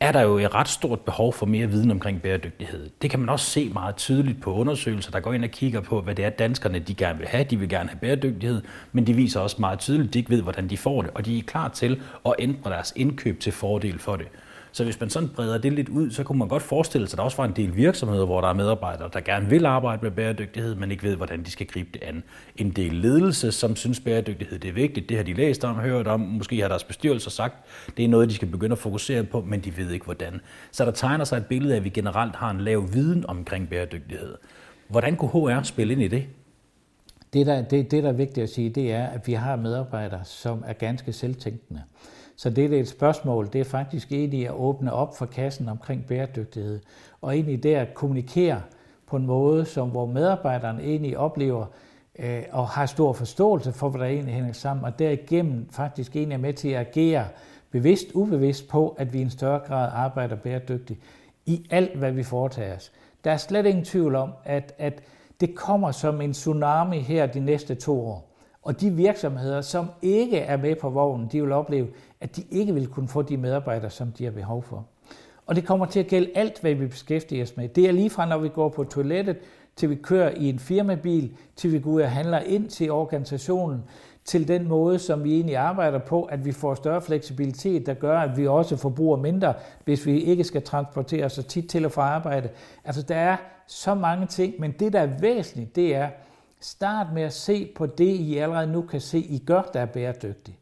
er 0.00 0.12
der 0.12 0.20
jo 0.20 0.38
et 0.38 0.54
ret 0.54 0.68
stort 0.68 1.00
behov 1.00 1.32
for 1.32 1.46
mere 1.46 1.66
viden 1.66 1.90
omkring 1.90 2.22
bæredygtighed. 2.22 2.90
Det 3.02 3.10
kan 3.10 3.20
man 3.20 3.28
også 3.28 3.46
se 3.46 3.68
meget 3.68 3.96
tydeligt 3.96 4.40
på 4.40 4.54
undersøgelser, 4.54 5.10
der 5.10 5.20
går 5.20 5.32
ind 5.32 5.44
og 5.44 5.50
kigger 5.50 5.80
på, 5.80 6.00
hvad 6.00 6.14
det 6.14 6.24
er, 6.24 6.30
danskerne 6.30 6.78
de 6.78 6.94
gerne 6.94 7.18
vil 7.18 7.28
have. 7.28 7.44
De 7.44 7.58
vil 7.58 7.68
gerne 7.68 7.88
have 7.88 7.98
bæredygtighed, 7.98 8.62
men 8.92 9.06
de 9.06 9.14
viser 9.14 9.40
også 9.40 9.56
meget 9.58 9.78
tydeligt, 9.78 10.08
at 10.08 10.14
de 10.14 10.18
ikke 10.18 10.30
ved, 10.30 10.42
hvordan 10.42 10.68
de 10.68 10.76
får 10.76 11.02
det, 11.02 11.10
og 11.14 11.26
de 11.26 11.38
er 11.38 11.42
klar 11.42 11.68
til 11.68 12.02
at 12.26 12.34
ændre 12.38 12.70
deres 12.70 12.92
indkøb 12.96 13.40
til 13.40 13.52
fordel 13.52 13.98
for 13.98 14.16
det. 14.16 14.26
Så 14.72 14.84
hvis 14.84 15.00
man 15.00 15.10
sådan 15.10 15.28
breder 15.28 15.58
det 15.58 15.72
lidt 15.72 15.88
ud, 15.88 16.10
så 16.10 16.24
kunne 16.24 16.38
man 16.38 16.48
godt 16.48 16.62
forestille 16.62 17.08
sig, 17.08 17.14
at 17.14 17.18
der 17.18 17.24
også 17.24 17.36
var 17.36 17.44
en 17.44 17.56
del 17.56 17.76
virksomheder, 17.76 18.24
hvor 18.24 18.40
der 18.40 18.48
er 18.48 18.52
medarbejdere, 18.52 19.10
der 19.12 19.20
gerne 19.20 19.48
vil 19.48 19.66
arbejde 19.66 20.02
med 20.02 20.10
bæredygtighed, 20.10 20.74
men 20.74 20.90
ikke 20.90 21.02
ved, 21.02 21.16
hvordan 21.16 21.42
de 21.42 21.50
skal 21.50 21.66
gribe 21.66 21.88
det 21.94 22.02
an. 22.02 22.22
En 22.56 22.70
del 22.70 22.94
ledelse, 22.94 23.52
som 23.52 23.76
synes 23.76 24.00
bæredygtighed 24.00 24.58
det 24.58 24.68
er 24.68 24.72
vigtigt, 24.72 25.08
det 25.08 25.16
har 25.16 25.24
de 25.24 25.34
læst 25.34 25.64
om, 25.64 25.76
hørt 25.76 26.06
om, 26.06 26.20
måske 26.20 26.60
har 26.60 26.68
deres 26.68 26.84
bestyrelser 26.84 27.30
sagt, 27.30 27.54
det 27.96 28.04
er 28.04 28.08
noget, 28.08 28.28
de 28.28 28.34
skal 28.34 28.48
begynde 28.48 28.72
at 28.72 28.78
fokusere 28.78 29.24
på, 29.24 29.40
men 29.40 29.60
de 29.60 29.76
ved 29.76 29.90
ikke 29.90 30.04
hvordan. 30.04 30.40
Så 30.70 30.84
der 30.84 30.90
tegner 30.90 31.24
sig 31.24 31.36
et 31.36 31.46
billede 31.46 31.74
af, 31.74 31.76
at 31.76 31.84
vi 31.84 31.88
generelt 31.88 32.36
har 32.36 32.50
en 32.50 32.60
lav 32.60 32.92
viden 32.92 33.26
omkring 33.28 33.68
bæredygtighed. 33.68 34.34
Hvordan 34.88 35.16
kunne 35.16 35.30
HR 35.30 35.62
spille 35.62 35.92
ind 35.92 36.02
i 36.02 36.08
det? 36.08 36.24
Det 37.32 37.46
der, 37.46 37.62
det, 37.62 37.90
det, 37.90 38.02
der 38.02 38.08
er 38.08 38.12
vigtigt 38.12 38.44
at 38.44 38.50
sige, 38.50 38.70
det 38.70 38.92
er, 38.92 39.06
at 39.06 39.26
vi 39.26 39.32
har 39.32 39.56
medarbejdere, 39.56 40.24
som 40.24 40.64
er 40.66 40.72
ganske 40.72 41.12
selvtænkende. 41.12 41.82
Så 42.38 42.50
det 42.50 42.74
er 42.74 42.80
et 42.80 42.88
spørgsmål, 42.88 43.48
det 43.52 43.60
er 43.60 43.64
faktisk 43.64 44.12
egentlig 44.12 44.46
at 44.48 44.54
åbne 44.54 44.92
op 44.92 45.16
for 45.16 45.26
kassen 45.26 45.68
omkring 45.68 46.06
bæredygtighed, 46.06 46.80
og 47.22 47.34
egentlig 47.34 47.62
det 47.62 47.74
at 47.74 47.94
kommunikere 47.94 48.62
på 49.06 49.16
en 49.16 49.26
måde, 49.26 49.64
som 49.64 49.88
hvor 49.88 50.06
medarbejderne 50.06 50.82
egentlig 50.82 51.18
oplever 51.18 51.66
øh, 52.18 52.42
og 52.52 52.68
har 52.68 52.86
stor 52.86 53.12
forståelse 53.12 53.72
for, 53.72 53.88
hvad 53.88 54.00
der 54.00 54.06
egentlig 54.06 54.34
hænger 54.34 54.52
sammen, 54.52 54.84
og 54.84 54.98
derigennem 54.98 55.68
faktisk 55.70 56.16
egentlig 56.16 56.34
er 56.34 56.40
med 56.40 56.52
til 56.52 56.68
at 56.68 56.86
agere 56.86 57.24
bevidst, 57.70 58.06
ubevidst 58.14 58.68
på, 58.68 58.88
at 58.98 59.12
vi 59.12 59.18
i 59.18 59.22
en 59.22 59.30
større 59.30 59.58
grad 59.58 59.90
arbejder 59.94 60.36
bæredygtigt 60.36 61.00
i 61.46 61.66
alt, 61.70 61.96
hvad 61.96 62.12
vi 62.12 62.22
foretager 62.22 62.76
os. 62.76 62.92
Der 63.24 63.30
er 63.30 63.36
slet 63.36 63.66
ingen 63.66 63.84
tvivl 63.84 64.14
om, 64.14 64.30
at, 64.44 64.74
at 64.78 65.02
det 65.40 65.54
kommer 65.54 65.92
som 65.92 66.20
en 66.20 66.32
tsunami 66.32 66.98
her 66.98 67.26
de 67.26 67.40
næste 67.40 67.74
to 67.74 68.06
år. 68.06 68.27
Og 68.68 68.80
de 68.80 68.90
virksomheder, 68.90 69.60
som 69.60 69.86
ikke 70.02 70.38
er 70.38 70.56
med 70.56 70.76
på 70.76 70.90
vognen, 70.90 71.28
de 71.32 71.42
vil 71.42 71.52
opleve, 71.52 71.88
at 72.20 72.36
de 72.36 72.44
ikke 72.50 72.74
vil 72.74 72.86
kunne 72.86 73.08
få 73.08 73.22
de 73.22 73.36
medarbejdere, 73.36 73.90
som 73.90 74.12
de 74.12 74.24
har 74.24 74.30
behov 74.30 74.62
for. 74.62 74.86
Og 75.46 75.56
det 75.56 75.66
kommer 75.66 75.86
til 75.86 76.00
at 76.00 76.06
gælde 76.06 76.30
alt, 76.34 76.60
hvad 76.60 76.74
vi 76.74 76.86
beskæftiger 76.86 77.42
os 77.42 77.56
med. 77.56 77.68
Det 77.68 77.88
er 77.88 77.92
lige 77.92 78.10
fra, 78.10 78.26
når 78.26 78.38
vi 78.38 78.48
går 78.48 78.68
på 78.68 78.84
toilettet, 78.84 79.36
til 79.76 79.90
vi 79.90 79.94
kører 79.94 80.30
i 80.36 80.48
en 80.48 80.58
firmabil, 80.58 81.36
til 81.56 81.72
vi 81.72 81.78
går 81.78 81.90
ud 81.90 82.00
og 82.00 82.10
handler 82.10 82.38
ind 82.38 82.68
til 82.68 82.90
organisationen, 82.90 83.82
til 84.24 84.48
den 84.48 84.68
måde, 84.68 84.98
som 84.98 85.24
vi 85.24 85.34
egentlig 85.34 85.56
arbejder 85.56 85.98
på, 85.98 86.22
at 86.22 86.44
vi 86.44 86.52
får 86.52 86.74
større 86.74 87.02
fleksibilitet, 87.02 87.86
der 87.86 87.94
gør, 87.94 88.18
at 88.18 88.36
vi 88.36 88.46
også 88.46 88.76
forbruger 88.76 89.16
mindre, 89.16 89.54
hvis 89.84 90.06
vi 90.06 90.20
ikke 90.20 90.44
skal 90.44 90.62
transportere 90.62 91.30
så 91.30 91.42
tit 91.42 91.68
til 91.68 91.84
og 91.84 91.92
fra 91.92 92.02
arbejde. 92.02 92.48
Altså, 92.84 93.02
der 93.02 93.16
er 93.16 93.36
så 93.66 93.94
mange 93.94 94.26
ting, 94.26 94.54
men 94.58 94.72
det, 94.72 94.92
der 94.92 95.00
er 95.00 95.18
væsentligt, 95.20 95.76
det 95.76 95.94
er, 95.94 96.08
start 96.60 97.06
med 97.14 97.22
at 97.22 97.32
se 97.32 97.72
på 97.76 97.86
det, 97.86 98.04
I 98.04 98.38
allerede 98.38 98.72
nu 98.72 98.82
kan 98.82 99.00
se, 99.00 99.18
I 99.18 99.38
gør, 99.38 99.62
der 99.62 99.80
er 99.80 99.86
bæredygtigt. 99.86 100.58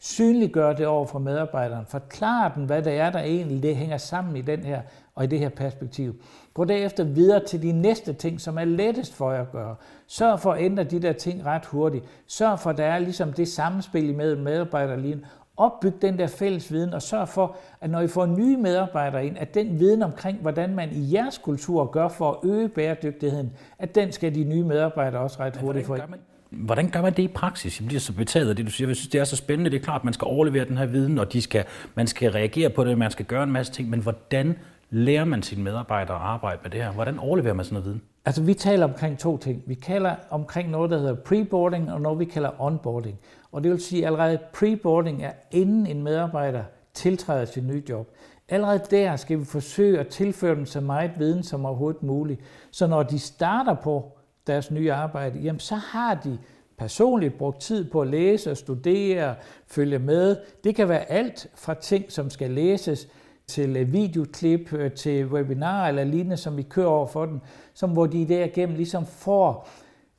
Synliggør 0.00 0.72
det 0.72 0.86
over 0.86 1.06
for 1.06 1.18
medarbejderen. 1.18 1.86
Forklar 1.88 2.52
dem, 2.54 2.64
hvad 2.64 2.82
det 2.82 2.92
er, 2.92 3.10
der 3.10 3.18
egentlig 3.18 3.62
det 3.62 3.76
hænger 3.76 3.96
sammen 3.96 4.36
i 4.36 4.40
den 4.40 4.60
her 4.60 4.82
og 5.14 5.24
i 5.24 5.26
det 5.26 5.38
her 5.38 5.48
perspektiv. 5.48 6.14
Gå 6.54 6.64
derefter 6.64 7.04
videre 7.04 7.44
til 7.44 7.62
de 7.62 7.72
næste 7.72 8.12
ting, 8.12 8.40
som 8.40 8.58
er 8.58 8.64
lettest 8.64 9.14
for 9.14 9.32
jer 9.32 9.40
at 9.40 9.52
gøre. 9.52 9.76
Sørg 10.06 10.40
for 10.40 10.52
at 10.52 10.62
ændre 10.62 10.84
de 10.84 11.02
der 11.02 11.12
ting 11.12 11.46
ret 11.46 11.66
hurtigt. 11.66 12.04
Sørg 12.26 12.58
for, 12.58 12.70
at 12.70 12.76
der 12.76 12.84
er 12.84 12.98
ligesom 12.98 13.32
det 13.32 13.48
samspil 13.48 14.14
med 14.14 14.36
medarbejderlinjen. 14.36 15.24
Opbyg 15.58 15.92
den 16.02 16.18
der 16.18 16.26
fælles 16.26 16.72
viden, 16.72 16.94
og 16.94 17.02
sørg 17.02 17.28
for, 17.28 17.56
at 17.80 17.90
når 17.90 18.00
I 18.00 18.08
får 18.08 18.26
nye 18.26 18.56
medarbejdere 18.56 19.26
ind, 19.26 19.38
at 19.38 19.54
den 19.54 19.78
viden 19.78 20.02
omkring, 20.02 20.38
hvordan 20.40 20.74
man 20.74 20.88
i 20.92 21.14
jeres 21.14 21.38
kultur 21.38 21.86
gør 21.86 22.08
for 22.08 22.30
at 22.30 22.50
øge 22.50 22.68
bæredygtigheden, 22.68 23.52
at 23.78 23.94
den 23.94 24.12
skal 24.12 24.34
de 24.34 24.44
nye 24.44 24.64
medarbejdere 24.64 25.20
også 25.20 25.40
ret 25.40 25.56
hurtigt 25.56 25.86
få 25.86 25.94
ind. 25.94 26.02
Hvordan 26.50 26.90
gør 26.90 27.02
man 27.02 27.12
det 27.12 27.22
i 27.22 27.28
praksis? 27.28 27.80
Jeg 27.80 27.86
bliver 27.86 28.00
så 28.00 28.12
betaget 28.12 28.48
af 28.48 28.56
det, 28.56 28.66
du 28.66 28.70
siger. 28.70 28.88
Jeg 28.88 28.96
synes, 28.96 29.08
det 29.08 29.20
er 29.20 29.24
så 29.24 29.36
spændende. 29.36 29.70
Det 29.70 29.76
er 29.76 29.84
klart, 29.84 30.00
at 30.00 30.04
man 30.04 30.14
skal 30.14 30.24
overlevere 30.24 30.64
den 30.64 30.78
her 30.78 30.86
viden, 30.86 31.18
og 31.18 31.32
de 31.32 31.42
skal, 31.42 31.64
man 31.94 32.06
skal 32.06 32.30
reagere 32.30 32.70
på 32.70 32.84
det, 32.84 32.98
man 32.98 33.10
skal 33.10 33.24
gøre 33.24 33.42
en 33.42 33.52
masse 33.52 33.72
ting. 33.72 33.90
Men 33.90 34.00
hvordan 34.00 34.56
lærer 34.90 35.24
man 35.24 35.42
sine 35.42 35.62
medarbejdere 35.62 36.16
at 36.16 36.22
arbejde 36.22 36.60
med 36.62 36.70
det 36.70 36.82
her? 36.82 36.92
Hvordan 36.92 37.18
overleverer 37.18 37.54
man 37.54 37.64
sådan 37.64 37.74
noget 37.74 37.86
viden? 37.86 38.02
Altså, 38.24 38.42
vi 38.42 38.54
taler 38.54 38.86
omkring 38.86 39.18
to 39.18 39.36
ting. 39.36 39.62
Vi 39.66 39.74
kalder 39.74 40.14
omkring 40.30 40.70
noget, 40.70 40.90
der 40.90 40.98
hedder 40.98 41.14
preboarding, 41.14 41.92
og 41.92 42.00
noget, 42.00 42.18
vi 42.18 42.24
kalder 42.24 42.50
onboarding. 42.58 43.18
Og 43.52 43.62
det 43.62 43.70
vil 43.70 43.80
sige, 43.80 44.02
at 44.02 44.06
allerede 44.06 44.38
preboarding 44.52 45.22
er 45.22 45.32
inden 45.50 45.86
en 45.86 46.02
medarbejder 46.02 46.62
tiltræder 46.94 47.44
sit 47.44 47.66
nye 47.66 47.82
job. 47.88 48.08
Allerede 48.48 48.82
der 48.90 49.16
skal 49.16 49.38
vi 49.40 49.44
forsøge 49.44 49.98
at 49.98 50.08
tilføre 50.08 50.54
dem 50.54 50.66
så 50.66 50.80
meget 50.80 51.10
viden 51.18 51.42
som 51.42 51.66
overhovedet 51.66 52.02
muligt. 52.02 52.40
Så 52.70 52.86
når 52.86 53.02
de 53.02 53.18
starter 53.18 53.74
på 53.74 54.18
deres 54.46 54.70
nye 54.70 54.92
arbejde, 54.92 55.38
jamen 55.38 55.60
så 55.60 55.74
har 55.74 56.14
de 56.14 56.38
personligt 56.78 57.38
brugt 57.38 57.60
tid 57.60 57.90
på 57.90 58.02
at 58.02 58.08
læse 58.08 58.50
og 58.50 58.56
studere, 58.56 59.34
følge 59.66 59.98
med. 59.98 60.36
Det 60.64 60.74
kan 60.74 60.88
være 60.88 61.10
alt 61.10 61.46
fra 61.54 61.74
ting, 61.74 62.12
som 62.12 62.30
skal 62.30 62.50
læses, 62.50 63.08
til 63.48 63.76
øh, 63.76 63.92
videoklip, 63.92 64.72
øh, 64.72 64.92
til 64.92 65.26
webinar 65.26 65.88
eller 65.88 66.04
lignende, 66.04 66.36
som 66.36 66.56
vi 66.56 66.62
kører 66.62 66.86
over 66.86 67.06
for 67.06 67.26
den, 67.26 67.40
som 67.74 67.90
hvor 67.90 68.06
de 68.06 68.28
derigennem 68.28 68.76
ligesom 68.76 69.06
får 69.06 69.68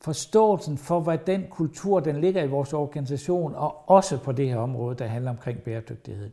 forståelsen 0.01 0.77
for, 0.77 0.99
hvad 0.99 1.17
den 1.17 1.45
kultur, 1.49 1.99
den 1.99 2.21
ligger 2.21 2.43
i 2.43 2.47
vores 2.47 2.73
organisation, 2.73 3.55
og 3.55 3.89
også 3.89 4.17
på 4.17 4.31
det 4.31 4.49
her 4.49 4.57
område, 4.57 4.95
der 4.95 5.05
handler 5.05 5.31
omkring 5.31 5.59
bæredygtighed. 5.59 6.29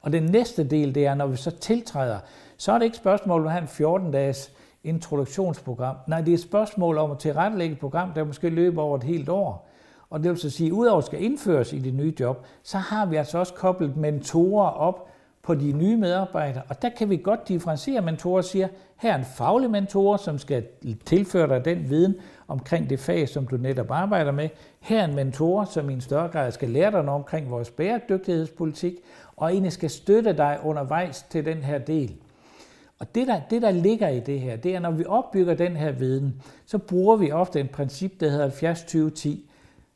Og 0.00 0.12
den 0.12 0.22
næste 0.22 0.64
del, 0.64 0.94
det 0.94 1.06
er, 1.06 1.14
når 1.14 1.26
vi 1.26 1.36
så 1.36 1.50
tiltræder, 1.50 2.18
så 2.56 2.72
er 2.72 2.78
det 2.78 2.84
ikke 2.84 2.94
et 2.94 3.00
spørgsmål 3.00 3.40
om 3.40 3.46
at 3.46 3.52
have 3.52 3.62
en 3.62 4.08
14-dages 4.08 4.52
introduktionsprogram. 4.84 5.96
Nej, 6.06 6.20
det 6.20 6.28
er 6.28 6.34
et 6.34 6.40
spørgsmål 6.40 6.98
om 6.98 7.10
at 7.10 7.18
tilrettelægge 7.18 7.72
et 7.72 7.80
program, 7.80 8.12
der 8.12 8.24
måske 8.24 8.48
løber 8.48 8.82
over 8.82 8.96
et 8.96 9.02
helt 9.02 9.28
år. 9.28 9.68
Og 10.10 10.22
det 10.22 10.30
vil 10.30 10.38
så 10.38 10.50
sige, 10.50 10.66
at 10.66 10.72
udover 10.72 10.98
at 10.98 11.04
skal 11.04 11.24
indføres 11.24 11.72
i 11.72 11.78
det 11.78 11.94
nye 11.94 12.14
job, 12.20 12.46
så 12.62 12.78
har 12.78 13.06
vi 13.06 13.16
altså 13.16 13.38
også 13.38 13.54
koblet 13.54 13.96
mentorer 13.96 14.70
op 14.70 15.08
på 15.48 15.54
de 15.54 15.72
nye 15.72 15.96
medarbejdere. 15.96 16.62
Og 16.68 16.82
der 16.82 16.88
kan 16.88 17.10
vi 17.10 17.16
godt 17.16 17.48
differentiere 17.48 18.02
mentorer 18.02 18.36
og 18.36 18.44
siger, 18.44 18.68
her 18.96 19.12
er 19.12 19.18
en 19.18 19.24
faglig 19.24 19.70
mentor, 19.70 20.16
som 20.16 20.38
skal 20.38 20.66
tilføre 21.06 21.48
dig 21.48 21.64
den 21.64 21.90
viden 21.90 22.14
omkring 22.48 22.90
det 22.90 23.00
fag, 23.00 23.28
som 23.28 23.46
du 23.46 23.56
netop 23.56 23.90
arbejder 23.90 24.32
med. 24.32 24.48
Her 24.80 25.00
er 25.00 25.04
en 25.04 25.14
mentor, 25.14 25.64
som 25.64 25.90
i 25.90 25.92
en 25.92 26.00
større 26.00 26.28
grad 26.28 26.52
skal 26.52 26.70
lære 26.70 26.90
dig 26.90 27.04
noget 27.04 27.20
omkring 27.20 27.50
vores 27.50 27.70
bæredygtighedspolitik, 27.70 28.94
og 29.36 29.50
egentlig 29.50 29.72
skal 29.72 29.90
støtte 29.90 30.32
dig 30.32 30.58
undervejs 30.64 31.22
til 31.22 31.44
den 31.44 31.58
her 31.58 31.78
del. 31.78 32.16
Og 32.98 33.14
det 33.14 33.26
der, 33.26 33.40
det, 33.50 33.62
der 33.62 33.70
ligger 33.70 34.08
i 34.08 34.20
det 34.20 34.40
her, 34.40 34.56
det 34.56 34.74
er, 34.74 34.80
når 34.80 34.90
vi 34.90 35.04
opbygger 35.06 35.54
den 35.54 35.76
her 35.76 35.92
viden, 35.92 36.42
så 36.66 36.78
bruger 36.78 37.16
vi 37.16 37.32
ofte 37.32 37.60
et 37.60 37.70
princip, 37.70 38.20
der 38.20 38.28
hedder 38.28 38.50
70-20-10. 39.28 39.47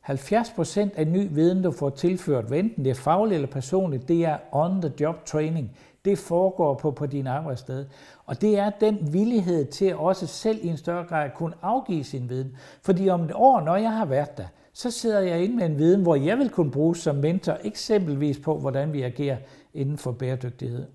70% 0.09 0.89
af 0.95 1.07
ny 1.07 1.27
viden, 1.31 1.63
du 1.63 1.71
får 1.71 1.89
tilført, 1.89 2.45
hvad 2.45 2.59
enten 2.59 2.85
det 2.85 2.89
er 2.89 2.95
fagligt 2.95 3.35
eller 3.35 3.47
personligt, 3.47 4.07
det 4.07 4.25
er 4.25 4.37
on-the-job 4.51 5.25
training. 5.25 5.71
Det 6.05 6.17
foregår 6.17 6.73
på, 6.73 6.91
på 6.91 7.05
din 7.05 7.27
arbejdssted. 7.27 7.85
Og 8.25 8.41
det 8.41 8.57
er 8.59 8.69
den 8.69 9.13
villighed 9.13 9.65
til 9.65 9.95
også 9.95 10.27
selv 10.27 10.59
i 10.61 10.67
en 10.67 10.77
større 10.77 11.05
grad 11.05 11.25
at 11.25 11.33
kunne 11.33 11.53
afgive 11.61 12.03
sin 12.03 12.29
viden. 12.29 12.55
Fordi 12.81 13.09
om 13.09 13.21
et 13.21 13.31
år, 13.35 13.61
når 13.61 13.75
jeg 13.75 13.91
har 13.91 14.05
været 14.05 14.37
der, 14.37 14.45
så 14.73 14.91
sidder 14.91 15.19
jeg 15.19 15.43
inde 15.43 15.55
med 15.55 15.65
en 15.65 15.77
viden, 15.77 16.01
hvor 16.01 16.15
jeg 16.15 16.37
vil 16.37 16.49
kunne 16.49 16.71
bruge 16.71 16.95
som 16.95 17.15
mentor, 17.15 17.57
eksempelvis 17.63 18.39
på, 18.39 18.57
hvordan 18.57 18.93
vi 18.93 19.01
agerer 19.01 19.37
inden 19.73 19.97
for 19.97 20.11
bæredygtighed. 20.11 20.85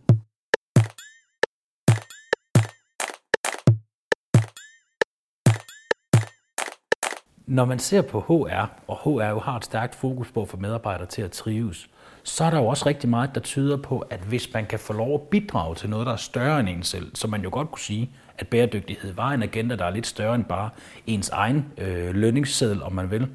Når 7.49 7.65
man 7.65 7.79
ser 7.79 8.03
på 8.03 8.21
HR, 8.21 8.71
og 8.87 8.97
HR 8.97 9.29
jo 9.29 9.39
har 9.39 9.57
et 9.57 9.65
stærkt 9.65 9.95
fokus 9.95 10.31
på 10.31 10.43
at 10.43 10.49
få 10.49 10.57
medarbejdere 10.57 11.07
til 11.07 11.23
at 11.23 11.31
trives, 11.31 11.89
så 12.23 12.45
er 12.45 12.51
der 12.51 12.59
jo 12.59 12.67
også 12.67 12.87
rigtig 12.87 13.11
meget, 13.11 13.35
der 13.35 13.41
tyder 13.41 13.77
på, 13.77 13.99
at 13.99 14.21
hvis 14.21 14.53
man 14.55 14.67
kan 14.67 14.79
få 14.79 14.93
lov 14.93 15.15
at 15.15 15.21
bidrage 15.21 15.75
til 15.75 15.91
noget, 15.91 16.07
der 16.07 16.13
er 16.13 16.17
større 16.17 16.61
end 16.61 16.69
en 16.69 16.83
selv, 16.83 17.17
så 17.17 17.29
man 17.29 17.43
jo 17.43 17.49
godt 17.53 17.71
kunne 17.71 17.81
sige, 17.81 18.11
at 18.39 18.49
bæredygtighed 18.49 19.13
var 19.13 19.31
en 19.31 19.43
agenda, 19.43 19.77
der 19.77 19.85
er 19.85 19.91
lidt 19.91 20.07
større 20.07 20.35
end 20.35 20.45
bare 20.45 20.71
ens 21.07 21.29
egen 21.29 21.67
øh, 21.79 22.15
lønningsseddel, 22.15 22.83
om 22.83 22.93
man 22.93 23.11
vil, 23.11 23.29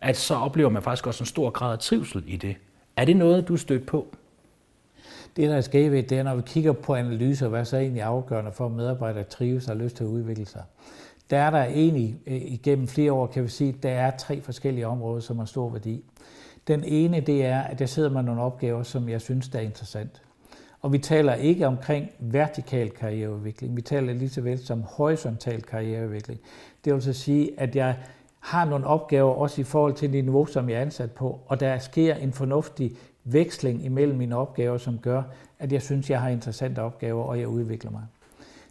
at 0.00 0.16
så 0.16 0.34
oplever 0.34 0.70
man 0.70 0.82
faktisk 0.82 1.06
også 1.06 1.22
en 1.22 1.26
stor 1.26 1.50
grad 1.50 1.72
af 1.72 1.78
trivsel 1.78 2.22
i 2.26 2.36
det. 2.36 2.56
Er 2.96 3.04
det 3.04 3.16
noget, 3.16 3.48
du 3.48 3.56
stødt 3.56 3.86
på? 3.86 4.14
Det, 5.36 5.50
der 5.50 5.56
er 5.56 5.60
skævet, 5.60 6.10
det 6.10 6.18
er, 6.18 6.22
når 6.22 6.34
vi 6.34 6.42
kigger 6.46 6.72
på 6.72 6.94
analyser, 6.94 7.48
hvad 7.48 7.64
så 7.64 7.76
er 7.76 7.80
egentlig 7.80 8.02
afgørende 8.02 8.52
for, 8.52 8.66
at 8.66 8.72
medarbejdere 8.72 9.24
trives 9.24 9.68
og 9.68 9.76
har 9.76 9.84
lyst 9.84 9.96
til 9.96 10.04
at 10.04 10.08
udvikle 10.08 10.46
sig 10.46 10.62
der 11.30 11.38
er 11.38 11.50
der 11.50 11.64
egentlig 11.64 12.18
øh, 12.26 12.42
igennem 12.42 12.88
flere 12.88 13.12
år, 13.12 13.26
kan 13.26 13.42
vi 13.42 13.48
sige, 13.48 13.72
der 13.82 13.90
er 13.90 14.10
tre 14.16 14.40
forskellige 14.40 14.86
områder, 14.86 15.20
som 15.20 15.38
har 15.38 15.44
stor 15.44 15.70
værdi. 15.70 16.04
Den 16.68 16.84
ene, 16.84 17.20
det 17.20 17.44
er, 17.44 17.60
at 17.60 17.78
der 17.78 17.86
sidder 17.86 18.10
man 18.10 18.24
nogle 18.24 18.42
opgaver, 18.42 18.82
som 18.82 19.08
jeg 19.08 19.20
synes, 19.20 19.48
der 19.48 19.58
er 19.58 19.62
interessant. 19.62 20.22
Og 20.80 20.92
vi 20.92 20.98
taler 20.98 21.34
ikke 21.34 21.66
omkring 21.66 22.10
vertikal 22.18 22.90
karriereudvikling, 22.90 23.76
vi 23.76 23.82
taler 23.82 24.12
lige 24.12 24.28
så 24.28 24.40
vel 24.40 24.58
som 24.66 24.82
horisontal 24.82 25.62
karriereudvikling. 25.62 26.40
Det 26.84 26.94
vil 26.94 27.02
så 27.02 27.12
sige, 27.12 27.60
at 27.60 27.76
jeg 27.76 27.96
har 28.40 28.64
nogle 28.64 28.86
opgaver 28.86 29.34
også 29.34 29.60
i 29.60 29.64
forhold 29.64 29.94
til 29.94 30.12
det 30.12 30.24
niveau, 30.24 30.46
som 30.46 30.68
jeg 30.68 30.76
er 30.76 30.82
ansat 30.82 31.10
på, 31.10 31.40
og 31.46 31.60
der 31.60 31.78
sker 31.78 32.14
en 32.14 32.32
fornuftig 32.32 32.92
veksling 33.24 33.84
imellem 33.84 34.18
mine 34.18 34.36
opgaver, 34.36 34.78
som 34.78 34.98
gør, 34.98 35.22
at 35.58 35.72
jeg 35.72 35.82
synes, 35.82 36.10
jeg 36.10 36.20
har 36.20 36.28
interessante 36.28 36.82
opgaver, 36.82 37.24
og 37.24 37.40
jeg 37.40 37.48
udvikler 37.48 37.90
mig. 37.90 38.02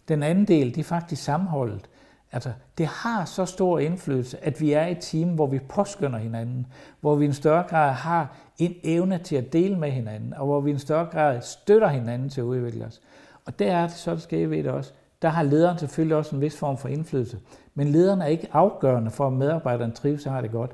Den 0.08 0.24
anden 0.24 0.45
del, 0.45 0.76
det 0.76 0.78
er 0.78 0.84
faktisk 0.84 1.24
sammenholdet. 1.24 1.89
Altså, 2.32 2.52
det 2.78 2.86
har 2.86 3.26
så 3.26 3.46
stor 3.46 3.80
indflydelse, 3.80 4.46
at 4.46 4.62
vi 4.62 4.72
er 4.72 4.86
et 4.86 4.98
team, 5.02 5.30
hvor 5.30 5.48
vi 5.48 5.60
påskynder 5.60 6.20
hinanden, 6.20 6.68
hvor 7.02 7.15
vi 7.15 7.26
i 7.26 7.28
en 7.28 7.34
større 7.34 7.63
grad 7.63 7.92
har 7.92 8.36
en 8.58 8.76
evne 8.84 9.18
til 9.18 9.36
at 9.36 9.54
dele 9.54 9.76
med 9.76 9.92
hinanden, 9.92 10.34
og 10.34 10.46
hvor 10.46 10.62
vi 10.62 10.70
i 10.70 10.74
en 10.74 10.80
større 10.80 11.06
grad 11.06 11.42
støtter 11.42 11.88
hinanden 11.88 12.30
til 12.30 12.42
at 12.42 12.46
udvikle 12.46 12.86
os. 12.86 13.02
Og 13.46 13.60
der 13.60 13.72
er 13.72 13.88
det 13.88 13.96
så, 13.96 14.12
det 14.12 14.22
sker 14.22 14.48
ved 14.48 14.63
det 14.63 14.72
også. 14.72 14.92
Der 15.22 15.30
har 15.30 15.44
lederen 15.44 15.78
selvfølgelig 15.78 16.18
også 16.18 16.36
en 16.36 16.42
vis 16.42 16.58
form 16.58 16.78
for 16.78 16.88
indflydelse. 16.88 17.39
Men 17.76 17.88
lederen 17.88 18.22
er 18.22 18.26
ikke 18.26 18.48
afgørende 18.52 19.12
for, 19.12 19.28
at 19.28 19.34
medarbejderen 19.34 19.92
trives 19.92 20.26
og 20.26 20.34
har 20.34 20.42
det 20.42 20.52
godt. 20.52 20.72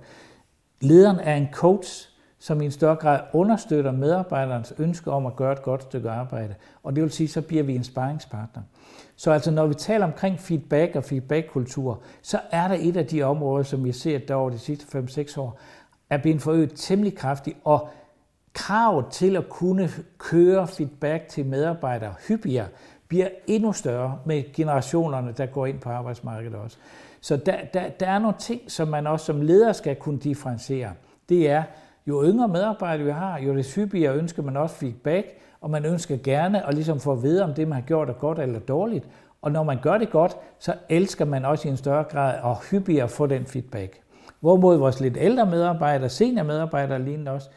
Lederen 0.82 1.20
er 1.20 1.36
en 1.36 1.48
coach, 1.52 2.10
som 2.40 2.62
i 2.62 2.66
en 2.66 2.72
større 2.72 2.96
grad 2.96 3.20
understøtter 3.34 3.92
medarbejderens 3.92 4.74
ønske 4.78 5.12
om 5.12 5.26
at 5.26 5.36
gøre 5.36 5.52
et 5.52 5.62
godt 5.62 5.84
stykke 5.84 6.10
arbejde. 6.10 6.56
Og 6.84 6.96
det 6.96 7.04
vil 7.04 7.12
sige, 7.12 7.28
så 7.28 7.42
bliver 7.42 7.64
vi 7.64 7.76
en 7.76 7.84
sparringspartner. 7.84 8.62
Så 9.16 9.32
altså 9.32 9.52
når 9.52 9.68
vi 9.68 9.74
taler 9.74 10.06
omkring 10.06 10.40
feedback 10.40 10.96
og 10.96 11.04
feedbackkultur, 11.04 12.02
så 12.22 12.40
er 12.52 12.68
der 12.68 12.76
et 12.80 12.98
af 12.98 13.08
de 13.08 13.24
områder, 13.24 13.64
som 13.64 13.84
vi 13.84 13.92
ser 13.92 14.20
der 14.20 14.36
over 14.36 14.50
de 14.50 14.60
sidste 14.60 14.98
5-6 14.98 15.40
år, 15.40 15.60
er 16.10 16.18
blevet 16.18 16.42
forøget 16.42 16.72
temmelig 16.76 17.18
kraftigt, 17.18 17.58
og 17.64 17.90
kravet 18.54 19.06
til 19.12 19.36
at 19.36 19.50
kunne 19.50 19.90
køre 20.18 20.68
feedback 20.68 21.28
til 21.28 21.46
medarbejdere 21.46 22.14
hyppigere 22.28 22.68
bliver 23.08 23.28
endnu 23.48 23.74
større 23.74 24.20
med 24.26 24.54
generationerne, 24.54 25.34
der 25.38 25.46
går 25.46 25.66
ind 25.66 25.80
på 25.80 25.90
arbejdsmarkedet 25.90 26.56
også. 26.56 26.78
Så 27.22 27.38
der, 27.38 27.56
der, 27.74 27.90
der 27.90 28.08
er 28.08 28.20
nogle 28.20 28.38
ting, 28.40 28.62
som 28.68 28.88
man 28.88 29.08
også 29.08 29.26
som 29.26 29.42
leder 29.42 29.74
skal 29.74 29.96
kunne 29.96 30.20
differentiere. 30.20 30.92
Det 31.30 31.50
er, 31.50 31.64
jo 32.08 32.24
yngre 32.24 32.48
medarbejdere 32.48 33.06
vi 33.06 33.12
har, 33.12 33.40
jo 33.40 33.56
det 33.56 33.76
hyppigere 33.76 34.16
ønsker 34.16 34.44
man 34.44 34.58
også 34.58 34.76
feedback, 34.76 35.28
og 35.66 35.72
man 35.72 35.86
ønsker 35.86 36.18
gerne 36.24 36.68
at 36.68 36.74
ligesom 36.74 37.00
få 37.00 37.12
at 37.12 37.24
vide, 37.24 37.44
om 37.44 37.54
det, 37.54 37.68
man 37.68 37.76
har 37.76 37.88
gjort, 37.88 38.10
er 38.10 38.14
godt 38.14 38.40
eller 38.40 38.60
dårligt. 38.60 39.08
Og 39.42 39.52
når 39.52 39.64
man 39.64 39.80
gør 39.82 39.98
det 39.98 40.10
godt, 40.10 40.38
så 40.60 40.74
elsker 40.90 41.26
man 41.26 41.46
også 41.46 41.68
i 41.68 41.72
en 41.72 41.78
større 41.78 42.04
grad 42.04 42.42
og 42.42 42.58
hyppigere 42.72 43.10
få 43.10 43.26
den 43.26 43.46
feedback. 43.46 44.02
Hvorimod 44.40 44.78
vores 44.78 45.00
lidt 45.00 45.18
ældre 45.20 45.46
medarbejdere, 45.46 46.10
senior 46.10 46.44
medarbejdere 46.44 47.02
lignende 47.02 47.32
også, 47.32 47.50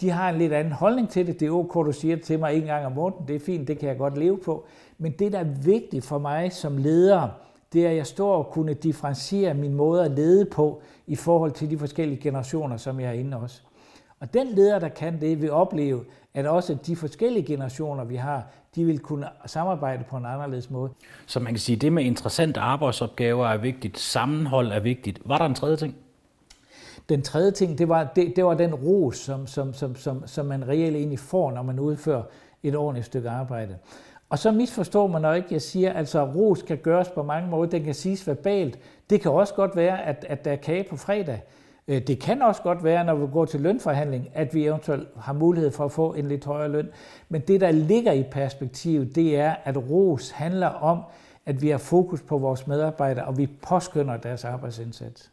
de 0.00 0.10
har 0.10 0.30
en 0.30 0.38
lidt 0.38 0.52
anden 0.52 0.72
holdning 0.72 1.08
til 1.08 1.26
det. 1.26 1.40
Det 1.40 1.46
er 1.46 1.52
ok, 1.52 1.74
du 1.74 1.92
siger 1.92 2.16
til 2.16 2.38
mig 2.38 2.56
en 2.56 2.64
gang 2.64 2.86
om 2.86 2.92
måneden. 2.92 3.28
Det 3.28 3.36
er 3.36 3.40
fint, 3.40 3.68
det 3.68 3.78
kan 3.78 3.88
jeg 3.88 3.98
godt 3.98 4.18
leve 4.18 4.38
på. 4.38 4.64
Men 4.98 5.12
det, 5.12 5.32
der 5.32 5.38
er 5.38 5.62
vigtigt 5.64 6.04
for 6.04 6.18
mig 6.18 6.52
som 6.52 6.76
leder, 6.76 7.28
det 7.72 7.86
er, 7.86 7.90
at 7.90 7.96
jeg 7.96 8.06
står 8.06 8.36
og 8.36 8.50
kunne 8.50 8.74
differentiere 8.74 9.54
min 9.54 9.74
måde 9.74 10.04
at 10.04 10.10
lede 10.10 10.44
på 10.44 10.82
i 11.06 11.16
forhold 11.16 11.52
til 11.52 11.70
de 11.70 11.78
forskellige 11.78 12.20
generationer, 12.20 12.76
som 12.76 13.00
jeg 13.00 13.08
er 13.08 13.12
inde 13.12 13.36
også. 13.36 13.62
Og 14.20 14.34
den 14.34 14.48
leder, 14.48 14.78
der 14.78 14.88
kan 14.88 15.20
det, 15.20 15.42
vil 15.42 15.50
opleve, 15.50 16.04
at 16.34 16.46
også 16.46 16.74
de 16.86 16.96
forskellige 16.96 17.46
generationer, 17.46 18.04
vi 18.04 18.16
har, 18.16 18.46
de 18.74 18.84
vil 18.84 18.98
kunne 18.98 19.28
samarbejde 19.46 20.04
på 20.10 20.16
en 20.16 20.26
anderledes 20.26 20.70
måde. 20.70 20.90
Så 21.26 21.40
man 21.40 21.52
kan 21.52 21.58
sige, 21.58 21.76
at 21.76 21.82
det 21.82 21.92
med 21.92 22.04
interessante 22.04 22.60
arbejdsopgaver 22.60 23.46
er 23.48 23.56
vigtigt, 23.56 23.98
sammenhold 23.98 24.72
er 24.72 24.80
vigtigt. 24.80 25.20
Var 25.24 25.38
der 25.38 25.44
en 25.44 25.54
tredje 25.54 25.76
ting? 25.76 25.96
Den 27.08 27.22
tredje 27.22 27.50
ting, 27.50 27.78
det 27.78 27.88
var, 27.88 28.04
det, 28.16 28.32
det 28.36 28.44
var 28.44 28.54
den 28.54 28.74
ros, 28.74 29.16
som, 29.16 29.46
som, 29.46 29.74
som, 29.74 29.96
som, 29.96 30.26
som 30.26 30.46
man 30.46 30.68
reelt 30.68 30.96
egentlig 30.96 31.18
får, 31.18 31.52
når 31.52 31.62
man 31.62 31.78
udfører 31.78 32.22
et 32.62 32.76
ordentligt 32.76 33.06
stykke 33.06 33.30
arbejde. 33.30 33.76
Og 34.28 34.38
så 34.38 34.50
misforstår 34.50 35.06
man 35.06 35.22
nok 35.22 35.36
ikke, 35.36 35.48
jeg 35.50 35.62
siger, 35.62 35.92
altså 35.92 36.24
ros 36.24 36.62
kan 36.62 36.76
gøres 36.76 37.08
på 37.08 37.22
mange 37.22 37.50
måder. 37.50 37.70
Den 37.70 37.84
kan 37.84 37.94
siges 37.94 38.26
verbalt. 38.26 38.78
Det 39.10 39.20
kan 39.20 39.30
også 39.30 39.54
godt 39.54 39.76
være, 39.76 40.04
at, 40.04 40.26
at 40.28 40.44
der 40.44 40.52
er 40.52 40.56
kage 40.56 40.84
på 40.90 40.96
fredag. 40.96 41.40
Øh, 41.90 42.00
det 42.00 42.18
kan 42.18 42.42
også 42.42 42.62
godt 42.62 42.84
være, 42.84 43.04
når 43.04 43.14
vi 43.14 43.26
går 43.32 43.44
til 43.44 43.60
lønforhandling, 43.60 44.28
at 44.34 44.54
vi 44.54 44.64
eventuelt 44.64 45.08
har 45.20 45.32
mulighed 45.32 45.70
for 45.70 45.84
at 45.84 45.92
få 45.92 46.14
en 46.14 46.28
lidt 46.28 46.44
højere 46.44 46.68
løn. 46.68 46.88
Men 47.28 47.40
det, 47.40 47.60
der 47.60 47.70
ligger 47.70 48.12
i 48.12 48.22
perspektivet, 48.30 49.14
det 49.16 49.36
er, 49.36 49.54
at 49.64 49.76
ROS 49.76 50.30
handler 50.30 50.66
om, 50.66 51.02
at 51.46 51.62
vi 51.62 51.68
har 51.68 51.78
fokus 51.78 52.22
på 52.22 52.38
vores 52.38 52.66
medarbejdere, 52.66 53.24
og 53.24 53.38
vi 53.38 53.48
påskynder 53.68 54.16
deres 54.16 54.44
arbejdsindsats. 54.44 55.30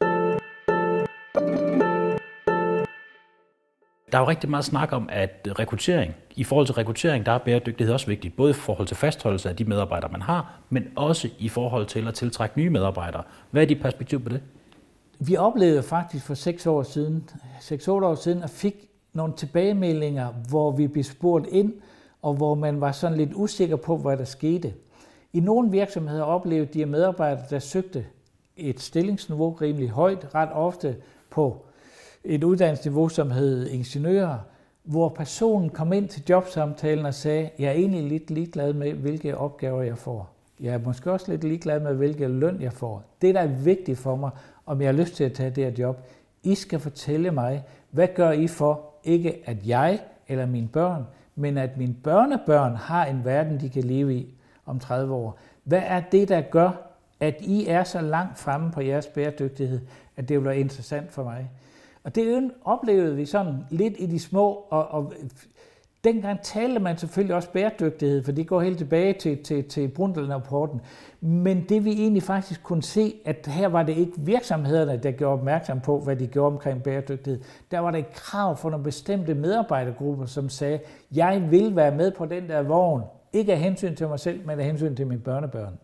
Der 4.12 4.17
er 4.17 4.22
jo 4.22 4.28
rigtig 4.28 4.50
meget 4.50 4.65
snak 4.65 4.93
om, 4.93 5.10
at 5.12 5.48
rekruttering, 5.60 6.13
i 6.36 6.43
forhold 6.43 6.65
til 6.65 6.76
rekruttering, 6.76 7.26
der 7.26 7.32
er 7.32 7.38
bæredygtighed 7.38 7.93
også 7.93 8.08
vigtigt, 8.08 8.36
både 8.36 8.50
i 8.50 8.54
forhold 8.54 8.88
til 8.88 8.98
fastholdelse 8.98 9.50
af 9.50 9.56
de 9.56 9.65
medarbejdere, 9.65 10.12
man 10.12 10.22
har, 10.22 10.60
men 10.70 10.88
også 10.96 11.30
i 11.39 11.50
forhold 11.50 11.86
til 11.86 12.08
at 12.08 12.13
tiltrække 12.13 12.60
nye 12.60 12.70
medarbejdere. 12.70 13.24
Hvad 13.52 13.62
er 13.62 13.65
dit 13.65 13.82
perspektiv 13.82 14.24
på 14.24 14.30
det? 14.30 14.41
Vi 15.19 15.36
oplevede 15.36 15.84
faktisk 15.84 16.25
for 16.25 16.34
6 16.34 16.67
år 16.67 16.84
siden, 16.84 17.30
6-8 17.60 17.91
år 17.91 18.15
siden, 18.15 18.43
at 18.43 18.49
fik 18.49 18.89
nogle 19.13 19.34
tilbagemeldinger, 19.38 20.27
hvor 20.49 20.71
vi 20.71 20.88
blev 20.88 21.03
spurgt 21.03 21.47
ind, 21.47 21.73
og 22.21 22.34
hvor 22.34 22.56
man 22.56 22.82
var 22.82 22.91
sådan 22.91 23.17
lidt 23.17 23.32
usikker 23.36 23.75
på, 23.75 23.97
hvad 23.97 24.17
der 24.17 24.23
skete. 24.23 24.73
I 25.34 25.39
nogle 25.39 25.71
virksomheder 25.71 26.23
oplevede 26.23 26.73
de 26.73 26.86
medarbejdere, 26.86 27.43
der 27.49 27.60
søgte 27.60 28.06
et 28.58 28.80
stillingsniveau 28.80 29.51
rimelig 29.51 29.89
højt, 29.89 30.36
ret 30.36 30.49
ofte 30.53 30.95
på 31.30 31.65
et 32.23 32.43
uddannelsesniveau, 32.43 33.10
som 33.10 33.32
hed 33.32 33.67
ingeniører, 33.67 34.38
hvor 34.84 35.10
personen 35.10 35.69
kom 35.69 35.93
ind 35.93 36.08
til 36.08 36.23
jobsamtalen 36.30 37.06
og 37.06 37.13
sagde, 37.13 37.49
jeg 37.60 37.67
er 37.67 37.71
egentlig 37.71 38.03
lidt 38.03 38.32
ligeglad 38.32 38.73
med, 38.73 38.93
hvilke 38.93 39.38
opgaver 39.38 39.82
jeg 39.82 39.97
får. 39.97 40.30
Jeg 40.60 40.73
er 40.73 40.80
måske 40.86 41.12
også 41.12 41.32
lidt 41.32 41.43
ligeglad 41.43 41.80
med, 41.80 41.93
hvilken 41.93 42.39
løn 42.39 42.62
jeg 42.62 42.73
får. 42.73 43.03
Det, 43.21 43.36
der 43.36 43.41
er 43.41 43.47
vigtigt 43.47 43.97
for 43.99 44.15
mig, 44.15 44.32
om 44.67 44.82
jeg 44.82 44.88
har 44.88 44.93
lyst 44.93 45.15
til 45.15 45.23
at 45.23 45.34
tage 45.34 45.49
det 45.49 45.63
her 45.63 45.71
job. 45.80 46.08
I 46.43 46.56
skal 46.56 46.80
fortælle 46.80 47.32
mig, 47.32 47.63
hvad 47.91 48.08
gør 48.15 48.32
I 48.32 48.47
for, 48.47 48.93
ikke 49.03 49.41
at 49.45 49.67
jeg 49.67 49.99
eller 50.27 50.45
mine 50.45 50.67
børn, 50.67 51.08
men 51.36 51.58
at 51.58 51.77
mine 51.77 51.95
børnebørn 52.03 52.75
har 52.75 53.06
en 53.06 53.25
verden, 53.25 53.60
de 53.60 53.69
kan 53.69 53.84
leve 53.84 54.15
i 54.15 54.36
om 54.65 54.80
30 54.80 55.13
år. 55.13 55.39
Hvad 55.63 55.82
er 55.86 56.01
det, 56.12 56.30
der 56.30 56.41
gør, 56.41 56.71
at 57.19 57.36
I 57.41 57.67
er 57.67 57.84
så 57.84 58.01
langt 58.01 58.39
fremme 58.39 58.71
på 58.71 58.82
jeres 58.82 59.08
bæredygtighed, 59.08 59.82
at 60.17 60.30
det 60.30 60.39
bliver 60.39 60.53
interessant 60.53 61.12
for 61.12 61.23
mig? 61.23 61.49
Og 62.03 62.15
det 62.15 62.51
oplevede 62.65 63.15
vi 63.15 63.25
sådan 63.25 63.65
lidt 63.69 63.93
i 63.99 64.06
de 64.06 64.19
små 64.19 64.65
og, 64.69 64.88
og 64.88 65.13
Dengang 66.08 66.41
talte 66.41 66.80
man 66.80 66.98
selvfølgelig 66.98 67.36
også 67.36 67.50
bæredygtighed, 67.50 68.24
for 68.24 68.32
det 68.32 68.48
går 68.48 68.62
helt 68.62 68.78
tilbage 68.78 69.13
til, 69.13 69.43
til, 69.43 69.63
til 69.63 69.88
Brundtland-rapporten. 69.88 70.82
Men 71.22 71.65
det 71.70 71.86
vi 71.86 71.91
egentlig 71.91 72.24
faktisk 72.24 72.63
kunne 72.63 72.84
se, 72.84 73.15
at 73.26 73.48
her 73.48 73.67
var 73.67 73.84
det 73.84 73.98
ikke 73.98 74.13
virksomhederne, 74.17 75.00
der 75.04 75.12
gjorde 75.12 75.34
opmærksom 75.34 75.80
på, 75.80 76.00
hvad 76.00 76.15
de 76.15 76.28
gjorde 76.28 76.54
omkring 76.54 76.84
bæredygtighed. 76.84 77.41
Der 77.72 77.80
var 77.80 77.91
det 77.91 78.00
et 78.00 78.13
krav 78.13 78.58
for 78.58 78.70
nogle 78.70 78.84
bestemte 78.84 79.34
medarbejdergrupper, 79.34 80.26
som 80.26 80.50
sagde, 80.50 80.80
jeg 81.15 81.48
vil 81.52 81.76
være 81.76 81.96
med 81.96 82.12
på 82.12 82.26
den 82.26 82.50
der 82.50 82.62
vogn, 82.62 83.02
ikke 83.34 83.54
af 83.54 83.60
hensyn 83.60 83.96
til 83.96 84.08
mig 84.08 84.20
selv, 84.20 84.48
men 84.48 84.60
af 84.60 84.65
hensyn 84.65 84.96
til 84.96 85.08
mine 85.08 85.22
børnebørn. 85.22 85.78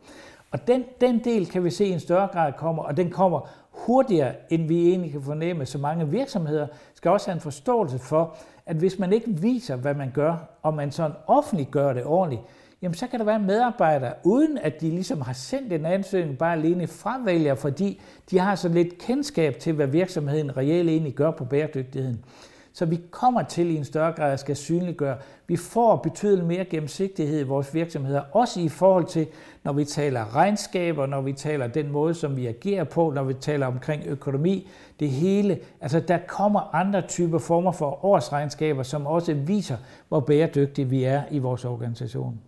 Og 0.52 0.68
den, 0.68 0.84
den 1.02 1.20
del 1.24 1.46
kan 1.46 1.64
vi 1.64 1.70
se 1.70 1.86
i 1.86 1.92
en 1.92 2.00
større 2.00 2.28
grad 2.28 2.54
kommer, 2.58 2.84
og 2.84 2.98
den 2.98 3.10
kommer 3.10 3.50
hurtigere, 3.72 4.32
end 4.50 4.68
vi 4.68 4.90
egentlig 4.90 5.12
kan 5.12 5.22
fornemme. 5.22 5.66
Så 5.66 5.78
mange 5.78 6.10
virksomheder 6.10 6.68
skal 6.94 7.12
også 7.12 7.28
have 7.30 7.36
en 7.36 7.42
forståelse 7.42 8.00
for, 8.00 8.36
at 8.66 8.76
hvis 8.76 9.00
man 9.00 9.14
ikke 9.14 9.30
viser, 9.30 9.76
hvad 9.76 9.94
man 9.94 10.12
gør, 10.14 10.36
og 10.62 10.74
man 10.74 10.92
sådan 10.92 11.16
offentligt 11.28 11.72
gør 11.72 11.94
det 11.94 12.04
ordentligt, 12.06 12.42
jamen 12.82 12.96
så 12.96 13.08
kan 13.08 13.20
der 13.20 13.26
være 13.26 13.40
medarbejdere, 13.40 14.14
uden 14.24 14.58
at 14.58 14.82
de 14.82 14.90
ligesom 14.90 15.22
har 15.22 15.34
sendt 15.34 15.74
en 15.74 15.86
ansøgning, 15.86 16.38
bare 16.38 16.54
alene 16.54 16.88
fravælger, 16.88 17.56
fordi 17.56 18.02
de 18.32 18.40
har 18.40 18.56
så 18.56 18.70
lidt 18.70 18.98
kendskab 18.98 19.60
til, 19.60 19.74
hvad 19.74 19.88
virksomheden 19.88 20.58
reelt 20.58 20.90
egentlig 20.90 21.14
gør 21.14 21.32
på 21.32 21.46
bæredygtigheden. 21.46 22.26
Så 22.76 22.86
vi 22.86 23.02
kommer 23.12 23.44
til 23.44 23.72
i 23.72 23.76
en 23.76 23.86
større 23.86 24.12
grad 24.12 24.34
at 24.34 24.40
skal 24.40 24.56
synliggøre. 24.56 25.18
Vi 25.48 25.56
får 25.56 25.96
betydeligt 25.96 26.48
mere 26.48 26.66
gennemsigtighed 26.66 27.40
i 27.40 27.44
vores 27.44 27.74
virksomheder, 27.74 28.22
også 28.32 28.60
i 28.60 28.70
forhold 28.70 29.06
til, 29.06 29.28
når 29.64 29.74
vi 29.74 29.86
taler 29.86 30.36
regnskaber, 30.36 31.06
når 31.06 31.22
vi 31.22 31.34
taler 31.34 31.68
den 31.68 31.92
måde, 31.92 32.14
som 32.14 32.36
vi 32.36 32.48
agerer 32.48 32.84
på, 32.84 33.12
når 33.16 33.24
vi 33.24 33.34
taler 33.34 33.68
omkring 33.68 34.04
økonomi, 34.06 34.68
det 35.00 35.10
hele. 35.10 35.60
Altså 35.82 36.00
der 36.00 36.18
kommer 36.28 36.76
andre 36.76 37.02
typer 37.02 37.38
former 37.40 37.72
for 37.72 38.06
årsregnskaber, 38.06 38.84
som 38.84 39.08
også 39.08 39.34
viser, 39.34 39.78
hvor 40.08 40.20
bæredygtige 40.20 40.90
vi 40.90 41.04
er 41.04 41.24
i 41.32 41.40
vores 41.40 41.66
organisation. 41.66 42.40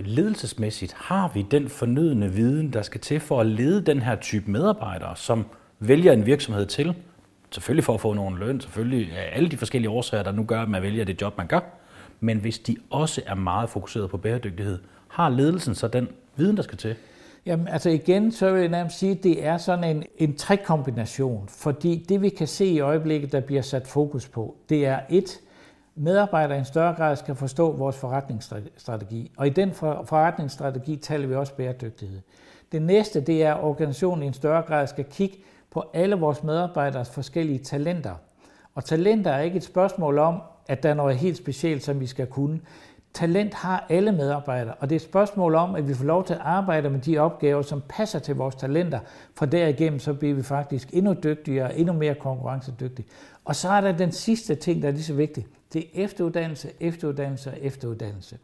Ledelsesmæssigt 0.00 0.92
har 0.92 1.30
vi 1.34 1.42
den 1.42 1.68
fornødende 1.68 2.32
viden, 2.32 2.72
der 2.72 2.82
skal 2.82 3.00
til 3.00 3.20
for 3.20 3.40
at 3.40 3.46
lede 3.46 3.86
den 3.86 4.02
her 4.02 4.16
type 4.16 4.50
medarbejdere, 4.50 5.16
som 5.16 5.44
vælger 5.78 6.12
en 6.12 6.26
virksomhed 6.26 6.66
til, 6.66 6.94
Selvfølgelig 7.50 7.84
for 7.84 7.94
at 7.94 8.00
få 8.00 8.12
nogen 8.12 8.38
løn, 8.38 8.60
selvfølgelig 8.60 9.12
alle 9.32 9.48
de 9.48 9.56
forskellige 9.56 9.90
årsager, 9.90 10.22
der 10.22 10.32
nu 10.32 10.44
gør, 10.44 10.62
at 10.62 10.68
man 10.68 10.82
vælger 10.82 11.04
det 11.04 11.22
job, 11.22 11.38
man 11.38 11.46
gør. 11.46 11.60
Men 12.20 12.38
hvis 12.38 12.58
de 12.58 12.76
også 12.90 13.22
er 13.26 13.34
meget 13.34 13.70
fokuseret 13.70 14.10
på 14.10 14.16
bæredygtighed, 14.16 14.78
har 15.08 15.28
ledelsen 15.28 15.74
så 15.74 15.88
den 15.88 16.08
viden, 16.36 16.56
der 16.56 16.62
skal 16.62 16.78
til? 16.78 16.96
Jamen, 17.46 17.68
altså 17.68 17.90
igen, 17.90 18.32
så 18.32 18.52
vil 18.52 18.60
jeg 18.60 18.68
nærmest 18.68 18.98
sige, 18.98 19.12
at 19.12 19.22
det 19.22 19.44
er 19.44 19.58
sådan 19.58 19.96
en, 19.96 20.04
en 20.18 20.36
trækombination, 20.36 21.48
fordi 21.48 22.04
det 22.08 22.22
vi 22.22 22.28
kan 22.28 22.46
se 22.46 22.66
i 22.66 22.80
øjeblikket, 22.80 23.32
der 23.32 23.40
bliver 23.40 23.62
sat 23.62 23.86
fokus 23.86 24.28
på, 24.28 24.56
det 24.68 24.86
er 24.86 25.00
et, 25.10 25.40
medarbejdere 25.94 26.56
i 26.56 26.58
en 26.58 26.64
større 26.64 26.94
grad 26.94 27.16
skal 27.16 27.34
forstå 27.34 27.72
vores 27.72 27.96
forretningsstrategi, 27.96 29.30
og 29.36 29.46
i 29.46 29.50
den 29.50 29.72
forretningsstrategi 30.04 30.96
taler 30.96 31.26
vi 31.26 31.34
også 31.34 31.54
bæredygtighed. 31.54 32.20
Det 32.72 32.82
næste, 32.82 33.20
det 33.20 33.42
er, 33.42 33.54
at 33.54 33.64
organisationen 33.64 34.22
i 34.22 34.26
en 34.26 34.34
større 34.34 34.62
grad 34.62 34.86
skal 34.86 35.04
kigge 35.04 35.36
på 35.76 35.84
alle 35.94 36.16
vores 36.16 36.42
medarbejderes 36.42 37.10
forskellige 37.10 37.58
talenter. 37.58 38.14
Og 38.74 38.84
talenter 38.84 39.30
er 39.30 39.40
ikke 39.40 39.56
et 39.56 39.64
spørgsmål 39.64 40.18
om, 40.18 40.40
at 40.68 40.82
der 40.82 40.88
er 40.88 40.94
noget 40.94 41.16
helt 41.16 41.36
specielt, 41.36 41.84
som 41.84 42.00
vi 42.00 42.06
skal 42.06 42.26
kunne. 42.26 42.60
Talent 43.14 43.54
har 43.54 43.86
alle 43.88 44.12
medarbejdere, 44.12 44.74
og 44.74 44.88
det 44.90 44.94
er 44.94 44.98
et 45.00 45.02
spørgsmål 45.02 45.54
om, 45.54 45.74
at 45.74 45.88
vi 45.88 45.94
får 45.94 46.04
lov 46.04 46.24
til 46.24 46.34
at 46.34 46.40
arbejde 46.42 46.90
med 46.90 47.00
de 47.00 47.18
opgaver, 47.18 47.62
som 47.62 47.82
passer 47.88 48.18
til 48.18 48.36
vores 48.36 48.54
talenter. 48.54 48.98
For 49.34 49.46
derigennem 49.46 49.98
så 49.98 50.14
bliver 50.14 50.34
vi 50.34 50.42
faktisk 50.42 50.88
endnu 50.92 51.14
dygtigere 51.24 51.66
og 51.66 51.78
endnu 51.78 51.92
mere 51.92 52.14
konkurrencedygtige. 52.14 53.06
Og 53.44 53.56
så 53.56 53.68
er 53.68 53.80
der 53.80 53.92
den 53.92 54.12
sidste 54.12 54.54
ting, 54.54 54.82
der 54.82 54.88
er 54.88 54.92
lige 54.92 55.04
så 55.04 55.14
vigtig. 55.14 55.46
Det 55.72 55.80
er 55.80 56.04
efteruddannelse, 56.04 56.70
efteruddannelse 56.80 57.50
og 57.50 57.56
efteruddannelse. 57.60 58.38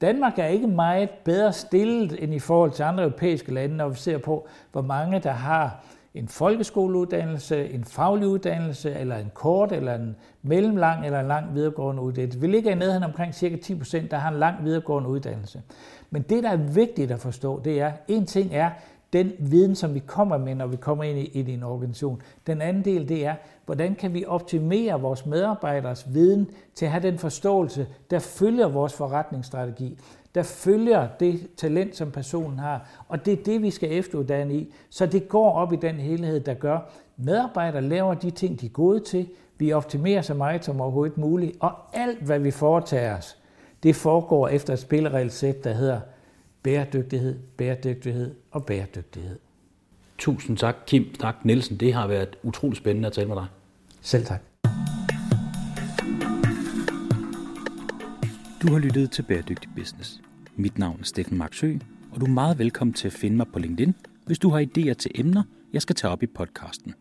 Danmark 0.00 0.38
er 0.38 0.46
ikke 0.46 0.66
meget 0.66 1.10
bedre 1.10 1.52
stillet 1.52 2.24
end 2.24 2.34
i 2.34 2.38
forhold 2.38 2.70
til 2.70 2.82
andre 2.82 3.04
europæiske 3.04 3.54
lande, 3.54 3.76
når 3.76 3.88
vi 3.88 3.96
ser 3.96 4.18
på, 4.18 4.46
hvor 4.72 4.82
mange 4.82 5.18
der 5.18 5.32
har 5.32 5.84
en 6.14 6.28
folkeskoleuddannelse, 6.28 7.70
en 7.70 7.84
faglig 7.84 8.28
uddannelse, 8.28 8.94
eller 8.94 9.16
en 9.16 9.30
kort, 9.34 9.72
eller 9.72 9.94
en 9.94 10.16
mellemlang, 10.42 11.06
eller 11.06 11.20
en 11.20 11.28
lang 11.28 11.54
videregående 11.54 12.02
uddannelse. 12.02 12.40
Vi 12.40 12.46
ligger 12.46 12.70
i 12.70 12.74
nærheden 12.74 13.02
omkring 13.02 13.34
cirka 13.34 13.56
10 13.56 13.74
procent, 13.74 14.10
der 14.10 14.16
har 14.16 14.30
en 14.30 14.38
lang 14.38 14.64
videregående 14.64 15.08
uddannelse. 15.08 15.62
Men 16.10 16.22
det, 16.22 16.42
der 16.42 16.50
er 16.50 16.56
vigtigt 16.56 17.10
at 17.10 17.20
forstå, 17.20 17.60
det 17.64 17.80
er, 17.80 17.92
en 18.08 18.26
ting 18.26 18.54
er 18.54 18.70
den 19.12 19.32
viden, 19.38 19.74
som 19.74 19.94
vi 19.94 19.98
kommer 19.98 20.38
med, 20.38 20.54
når 20.54 20.66
vi 20.66 20.76
kommer 20.76 21.04
ind 21.04 21.18
i, 21.18 21.24
ind 21.24 21.48
i 21.48 21.52
en 21.52 21.62
organisation. 21.62 22.22
Den 22.46 22.62
anden 22.62 22.84
del, 22.84 23.08
det 23.08 23.26
er, 23.26 23.34
hvordan 23.66 23.94
kan 23.94 24.14
vi 24.14 24.24
optimere 24.26 25.00
vores 25.00 25.26
medarbejderes 25.26 26.14
viden 26.14 26.50
til 26.74 26.86
at 26.86 26.92
have 26.92 27.02
den 27.02 27.18
forståelse, 27.18 27.86
der 28.10 28.18
følger 28.18 28.68
vores 28.68 28.94
forretningsstrategi 28.94 29.98
der 30.34 30.42
følger 30.42 31.08
det 31.20 31.48
talent, 31.56 31.96
som 31.96 32.10
personen 32.10 32.58
har. 32.58 33.04
Og 33.08 33.26
det 33.26 33.32
er 33.32 33.44
det, 33.44 33.62
vi 33.62 33.70
skal 33.70 33.92
efteruddanne 33.92 34.54
i. 34.54 34.74
Så 34.90 35.06
det 35.06 35.28
går 35.28 35.52
op 35.52 35.72
i 35.72 35.76
den 35.76 35.94
helhed, 35.94 36.40
der 36.40 36.54
gør, 36.54 36.78
medarbejdere 37.16 37.82
laver 37.82 38.14
de 38.14 38.30
ting, 38.30 38.60
de 38.60 38.66
er 38.66 38.70
gode 38.70 39.00
til. 39.00 39.28
Vi 39.58 39.72
optimerer 39.72 40.22
så 40.22 40.34
meget 40.34 40.64
som 40.64 40.80
overhovedet 40.80 41.18
muligt. 41.18 41.56
Og 41.60 41.72
alt, 41.92 42.18
hvad 42.18 42.38
vi 42.38 42.50
foretager 42.50 43.16
os, 43.16 43.36
det 43.82 43.96
foregår 43.96 44.48
efter 44.48 44.72
et 44.72 44.78
spilleregelsæt, 44.78 45.64
der 45.64 45.72
hedder 45.72 46.00
bæredygtighed, 46.62 47.38
bæredygtighed 47.56 48.34
og 48.50 48.64
bæredygtighed. 48.64 49.38
Tusind 50.18 50.56
tak, 50.56 50.76
Kim 50.86 51.04
Tak 51.20 51.44
Nielsen. 51.44 51.76
Det 51.76 51.94
har 51.94 52.06
været 52.06 52.36
utroligt 52.42 52.78
spændende 52.78 53.06
at 53.06 53.12
tale 53.12 53.28
med 53.28 53.36
dig. 53.36 53.46
Selv 54.00 54.24
tak. 54.24 54.49
Du 58.62 58.72
har 58.72 58.78
lyttet 58.78 59.10
til 59.10 59.22
Bæredygtig 59.22 59.70
Business. 59.76 60.20
Mit 60.56 60.78
navn 60.78 61.00
er 61.00 61.04
Steffen 61.04 61.38
Marksø, 61.38 61.74
og 62.12 62.20
du 62.20 62.26
er 62.26 62.30
meget 62.30 62.58
velkommen 62.58 62.94
til 62.94 63.06
at 63.06 63.12
finde 63.12 63.36
mig 63.36 63.46
på 63.52 63.58
LinkedIn, 63.58 63.94
hvis 64.26 64.38
du 64.38 64.50
har 64.50 64.60
idéer 64.60 64.92
til 64.92 65.10
emner, 65.14 65.42
jeg 65.72 65.82
skal 65.82 65.96
tage 65.96 66.10
op 66.10 66.22
i 66.22 66.26
podcasten. 66.26 66.94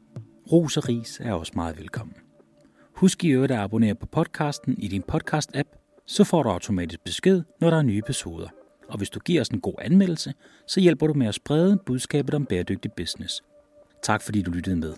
Ros 0.52 0.78
og 0.78 0.90
ris 0.90 1.20
er 1.24 1.34
også 1.34 1.52
meget 1.56 1.78
velkommen. 1.78 2.16
Husk 2.94 3.24
i 3.24 3.30
øvrigt 3.30 3.52
at 3.52 3.60
abonnere 3.60 3.96
på 3.96 4.06
podcasten 4.06 4.76
i 4.78 4.88
din 4.88 5.04
podcast-app, 5.12 6.04
så 6.06 6.24
får 6.24 6.44
du 6.44 6.50
automatisk 6.50 7.04
besked, 7.04 7.44
når 7.62 7.70
der 7.70 7.78
er 7.78 7.82
nye 7.82 8.00
episoder. 8.00 8.48
Og 8.88 8.98
hvis 8.98 9.10
du 9.10 9.20
giver 9.20 9.42
os 9.42 9.50
en 9.50 9.62
god 9.62 9.76
anmeldelse, 9.82 10.34
så 10.68 10.80
hjælper 10.80 11.08
du 11.08 11.14
med 11.14 11.28
at 11.28 11.36
sprede 11.36 11.78
budskabet 11.86 12.34
om 12.34 12.46
bæredygtig 12.46 12.92
business. 12.92 13.44
Tak 14.04 14.22
fordi 14.22 14.42
du 14.42 14.52
lyttede 14.52 14.76
med. 14.76 14.94